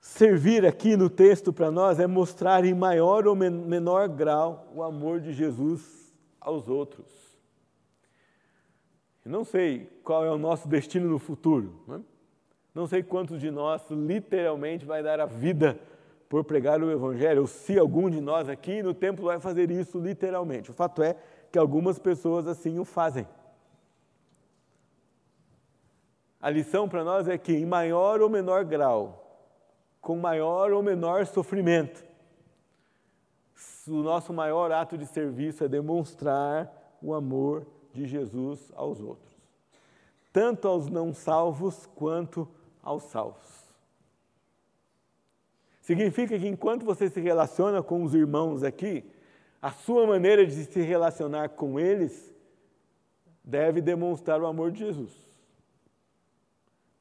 [0.06, 5.20] Servir aqui no texto para nós é mostrar em maior ou menor grau o amor
[5.20, 7.04] de Jesus aos outros.
[9.24, 11.82] Eu não sei qual é o nosso destino no futuro.
[11.88, 12.00] Né?
[12.72, 15.76] Não sei quantos de nós literalmente vai dar a vida
[16.28, 19.98] por pregar o Evangelho, ou se algum de nós aqui no templo vai fazer isso
[19.98, 20.70] literalmente.
[20.70, 21.16] O fato é
[21.56, 23.26] que algumas pessoas assim o fazem.
[26.38, 29.40] A lição para nós é que, em maior ou menor grau,
[30.02, 32.04] com maior ou menor sofrimento.
[33.88, 39.34] O nosso maior ato de serviço é demonstrar o amor de Jesus aos outros,
[40.30, 42.46] tanto aos não salvos quanto
[42.82, 43.64] aos salvos.
[45.80, 49.10] Significa que enquanto você se relaciona com os irmãos aqui,
[49.66, 52.32] a sua maneira de se relacionar com eles
[53.42, 55.12] deve demonstrar o amor de Jesus.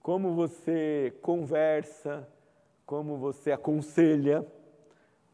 [0.01, 2.27] Como você conversa,
[2.83, 4.43] como você aconselha,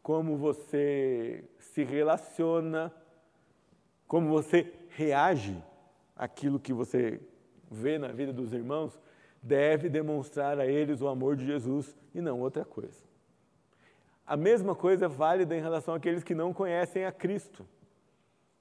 [0.02, 2.92] como você se relaciona,
[4.06, 5.56] como você reage
[6.14, 7.18] àquilo que você
[7.70, 9.00] vê na vida dos irmãos,
[9.42, 13.11] deve demonstrar a eles o amor de Jesus e não outra coisa.
[14.26, 17.66] A mesma coisa é válida em relação àqueles que não conhecem a Cristo.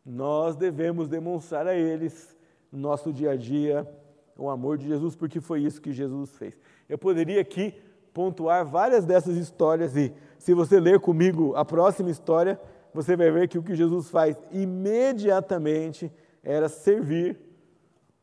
[0.06, 2.36] Nós devemos demonstrar a eles,
[2.72, 3.88] no nosso dia a dia,
[4.36, 6.58] o amor de Jesus, porque foi isso que Jesus fez.
[6.90, 7.74] Eu poderia aqui
[8.14, 12.60] pontuar várias dessas histórias e se você ler comigo a próxima história,
[12.94, 16.12] você vai ver que o que Jesus faz imediatamente
[16.44, 17.40] era servir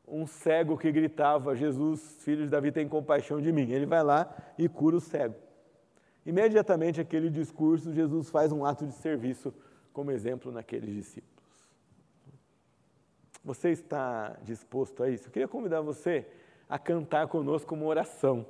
[0.06, 3.70] um cego que gritava: Jesus, filho de Davi, tem compaixão de mim.
[3.70, 5.36] Ele vai lá e cura o cego.
[6.28, 9.50] Imediatamente aquele discurso, Jesus faz um ato de serviço
[9.94, 11.48] como exemplo naqueles discípulos.
[13.42, 15.28] Você está disposto a isso?
[15.28, 16.26] Eu queria convidar você
[16.68, 18.44] a cantar conosco uma oração.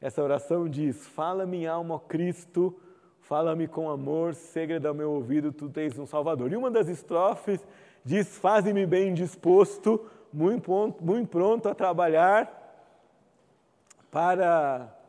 [0.00, 2.72] Essa oração diz: Fala minha alma, ó Cristo,
[3.22, 6.52] fala-me com amor, segredo ao meu ouvido, tu tens um Salvador.
[6.52, 7.66] E uma das estrofes
[8.04, 12.60] diz: Faze-me bem disposto, muito pronto, muito pronto a trabalhar
[14.08, 15.01] para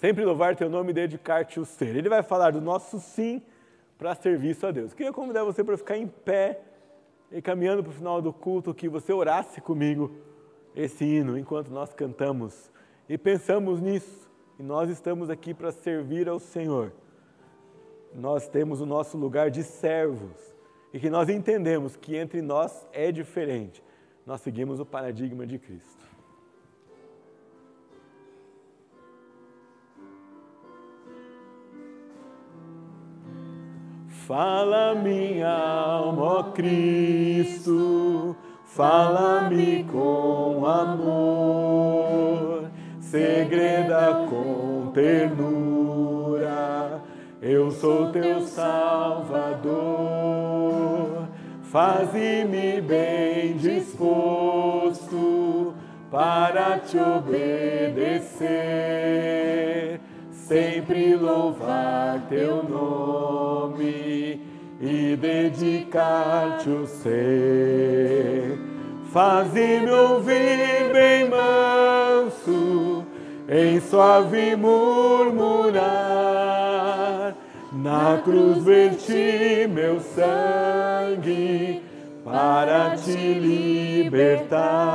[0.00, 1.94] sempre louvar teu nome e dedicar-te o ser.
[1.94, 3.42] Ele vai falar do nosso sim
[3.98, 4.94] para serviço a Deus.
[4.94, 6.62] Queria convidar você para ficar em pé
[7.30, 10.10] e caminhando para o final do culto, que você orasse comigo
[10.74, 12.72] esse hino enquanto nós cantamos
[13.10, 14.30] e pensamos nisso.
[14.58, 16.92] E nós estamos aqui para servir ao Senhor.
[18.14, 20.54] Nós temos o nosso lugar de servos
[20.94, 23.82] e que nós entendemos que entre nós é diferente.
[24.24, 26.09] Nós seguimos o paradigma de Cristo.
[34.30, 42.70] Fala minha alma, ó Cristo, fala-me com amor,
[43.00, 47.00] segreda com ternura,
[47.42, 49.80] eu sou teu Salvador.
[51.64, 55.74] Faze-me bem disposto
[56.08, 58.30] para te obedecer
[60.50, 64.40] sempre louvar teu nome
[64.80, 68.58] e dedicar-te o ser.
[69.12, 73.04] Faze-me ouvir bem manso,
[73.48, 75.86] em suave murmurar.
[77.72, 81.80] Na cruz verti meu sangue
[82.24, 83.34] para te
[84.00, 84.90] libertar.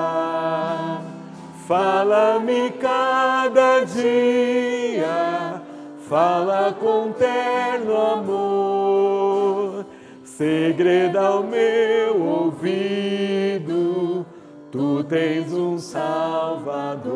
[1.65, 5.44] Fala-me cada dia,
[6.09, 9.85] fala com terno amor,
[10.23, 14.25] segredo ao meu ouvido,
[14.71, 17.11] tu tens um Salvador.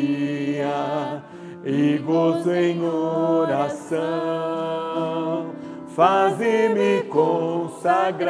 [1.67, 4.86] e gozo em oração.
[5.97, 8.27] Faze-me consagrado,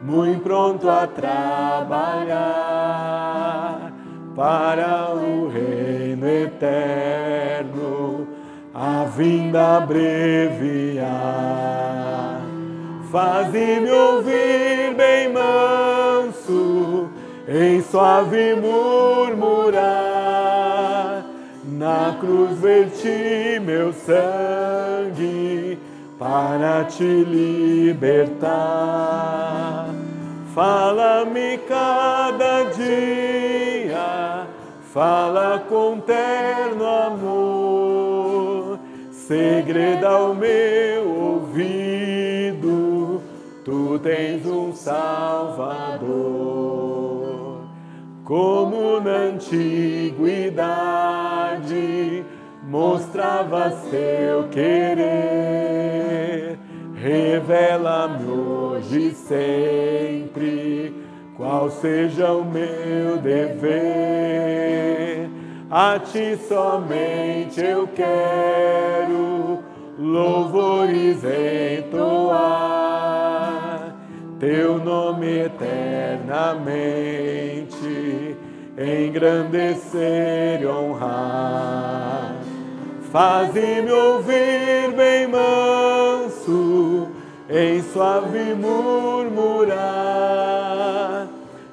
[0.00, 2.76] muito pronto a trabalhar
[4.36, 8.28] para o reino eterno,
[8.72, 11.06] a vinda abreviar.
[13.10, 17.08] Faze-me ouvir bem manso,
[17.48, 20.05] em suave murmurar.
[21.78, 25.78] Na cruz verti meu sangue
[26.18, 28.40] para te libertar.
[30.54, 34.46] Fala-me cada dia,
[34.90, 38.78] fala com terno amor,
[39.12, 43.20] segreda ao meu ouvido,
[43.62, 46.06] tu tens um Salvador.
[48.24, 51.25] Como na antiguidade
[52.66, 55.06] mostrava seu querer,
[56.94, 60.92] revela-me hoje e sempre
[61.36, 63.76] qual seja o meu dever.
[65.70, 69.62] A ti somente eu quero
[69.98, 72.36] louvores entoar,
[74.40, 77.06] teu nome eternamente
[78.78, 82.35] engrandecer e honrar.
[83.16, 87.08] Faze-me ouvir bem manso,
[87.48, 89.76] em suave murmurar.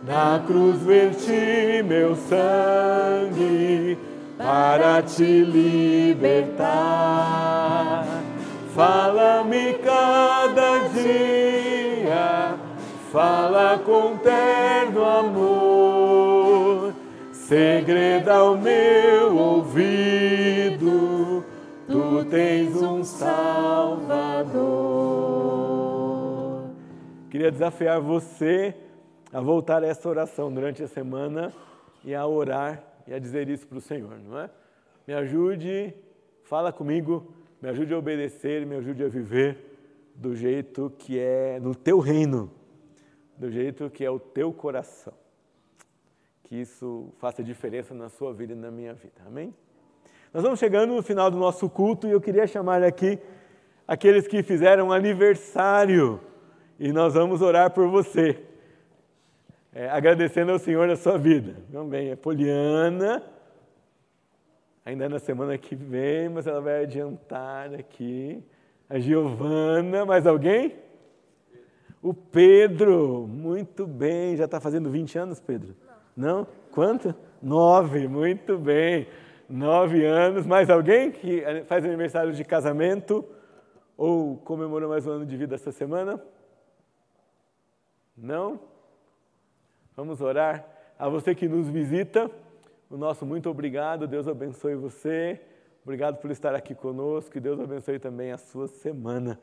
[0.08, 3.98] Na cruz verti meu sangue
[4.38, 6.86] para te libertar.
[8.74, 12.56] Fala-me cada dia,
[13.12, 16.94] fala com terno amor,
[17.34, 20.13] segreda ao meu ouvido, tu
[22.34, 23.94] tens um Salvador.
[27.30, 28.76] Queria desafiar você
[29.32, 31.54] a voltar a essa oração durante a semana
[32.04, 34.50] e a orar e a dizer isso para o Senhor, não é?
[35.06, 35.94] Me ajude,
[36.42, 39.60] fala comigo, me ajude a obedecer, me ajude a viver
[40.16, 42.50] do jeito que é no teu reino,
[43.38, 45.14] do jeito que é o teu coração.
[46.46, 49.22] Que isso faça diferença na sua vida e na minha vida.
[49.24, 49.54] Amém?
[50.34, 53.20] Nós vamos chegando no final do nosso culto e eu queria chamar aqui
[53.88, 56.20] aqueles que fizeram aniversário
[56.80, 58.42] e nós vamos orar por você.
[59.72, 61.58] É, agradecendo ao Senhor a sua vida.
[61.72, 63.22] Também é Poliana,
[64.84, 68.44] ainda na semana que vem, mas ela vai adiantar aqui.
[68.90, 70.76] A Giovana, mais alguém?
[72.02, 74.36] O Pedro, muito bem.
[74.36, 75.76] Já está fazendo 20 anos, Pedro?
[76.18, 76.48] Não?
[76.72, 77.14] Quanto?
[77.40, 79.08] Nove, muito bem.
[79.50, 80.46] Nove anos.
[80.46, 83.26] Mais alguém que faz aniversário de casamento
[83.98, 86.24] ou comemorou mais um ano de vida essa semana?
[88.18, 88.60] Não?
[89.96, 90.66] Vamos orar.
[90.98, 92.32] A você que nos visita,
[92.90, 94.08] o nosso muito obrigado.
[94.08, 95.42] Deus abençoe você.
[95.84, 99.38] Obrigado por estar aqui conosco e Deus abençoe também a sua semana.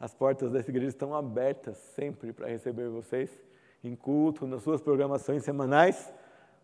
[0.00, 3.30] As portas dessa igreja estão abertas sempre para receber vocês
[3.84, 6.10] em culto, nas suas programações semanais.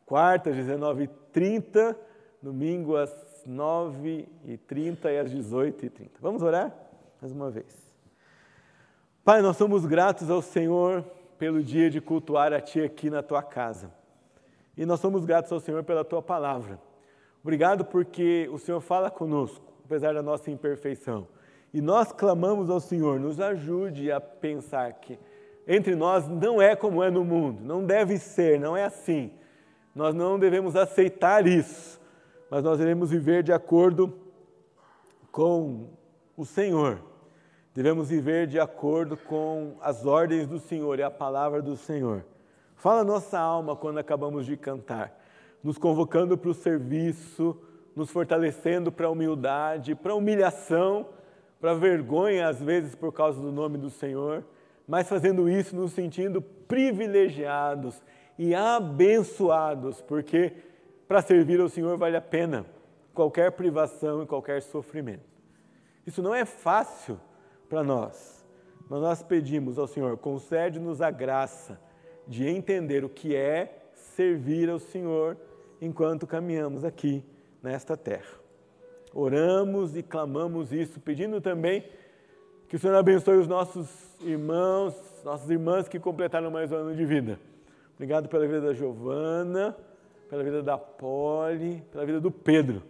[0.07, 1.95] Quarta, 19h30,
[2.43, 3.11] domingo às
[3.47, 6.11] 9h30 e às 18h30.
[6.21, 6.75] Vamos orar
[7.21, 7.89] mais uma vez.
[9.25, 11.05] Pai, nós somos gratos ao Senhor
[11.39, 13.93] pelo dia de cultuar a Ti aqui na Tua casa.
[14.77, 16.81] E nós somos gratos ao Senhor pela Tua palavra.
[17.43, 21.27] Obrigado porque o Senhor fala conosco, apesar da nossa imperfeição.
[21.73, 25.19] E nós clamamos ao Senhor, nos ajude a pensar que
[25.67, 29.31] entre nós não é como é no mundo, não deve ser, não é assim.
[29.95, 31.98] Nós não devemos aceitar isso,
[32.51, 34.13] mas nós devemos viver de acordo
[35.31, 35.91] com
[36.37, 37.03] o Senhor.
[37.75, 42.25] Devemos viver de acordo com as ordens do Senhor e a palavra do Senhor.
[42.75, 45.17] Fala nossa alma quando acabamos de cantar,
[45.63, 47.57] nos convocando para o serviço,
[47.95, 51.07] nos fortalecendo para a humildade, para a humilhação,
[51.61, 54.45] para a vergonha, às vezes por causa do nome do Senhor,
[54.87, 58.01] mas fazendo isso nos sentindo privilegiados
[58.39, 60.53] e abençoados, porque
[61.09, 62.67] para servir ao Senhor vale a pena
[63.15, 65.25] qualquer privação e qualquer sofrimento.
[66.07, 67.19] Isso não é fácil
[67.69, 68.47] para nós,
[68.89, 71.81] mas nós pedimos ao Senhor, concede-nos a graça
[72.27, 75.37] de entender o que é servir ao Senhor
[75.81, 77.25] enquanto caminhamos aqui
[77.63, 78.39] nesta terra.
[79.15, 81.85] Oramos e clamamos isso, pedindo também
[82.69, 83.89] que o Senhor abençoe os nossos
[84.21, 84.95] irmãos,
[85.25, 87.41] nossas irmãs que completaram mais um ano de vida.
[87.95, 89.75] Obrigado pela vida da Giovana,
[90.29, 92.83] pela vida da Poli, pela vida do Pedro.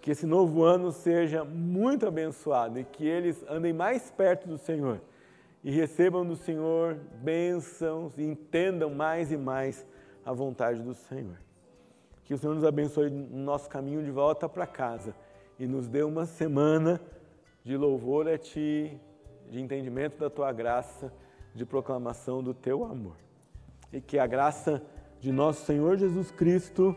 [0.00, 5.00] Que esse novo ano seja muito abençoado e que eles andem mais perto do Senhor
[5.62, 9.86] e recebam do Senhor bênçãos e entendam mais e mais
[10.24, 11.38] a vontade do Senhor.
[12.24, 15.14] Que o Senhor nos abençoe no nosso caminho de volta para casa
[15.58, 17.00] e nos dê uma semana
[17.62, 18.98] de louvor a Ti,
[19.50, 21.12] de entendimento da Tua graça,
[21.54, 23.16] de proclamação do Teu amor.
[23.92, 24.82] E que a graça
[25.20, 26.96] de nosso Senhor Jesus Cristo,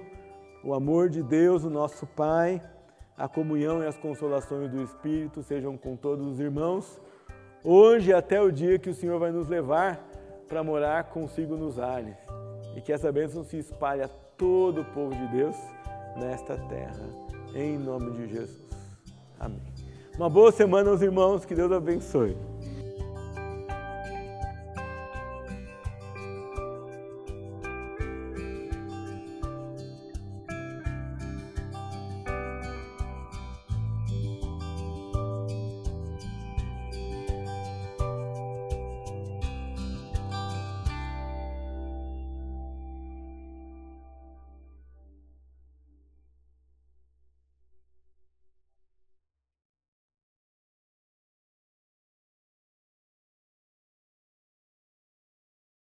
[0.64, 2.62] o amor de Deus, o nosso Pai,
[3.18, 7.00] a comunhão e as consolações do Espírito sejam com todos os irmãos
[7.64, 10.04] hoje até o dia que o Senhor vai nos levar
[10.48, 12.18] para morar consigo nos ares.
[12.76, 15.56] E que essa bênção se espalhe a todo o povo de Deus
[16.18, 17.08] nesta terra.
[17.56, 18.62] Em nome de Jesus.
[19.40, 19.62] Amém.
[20.18, 22.36] Uma boa semana aos irmãos, que Deus abençoe.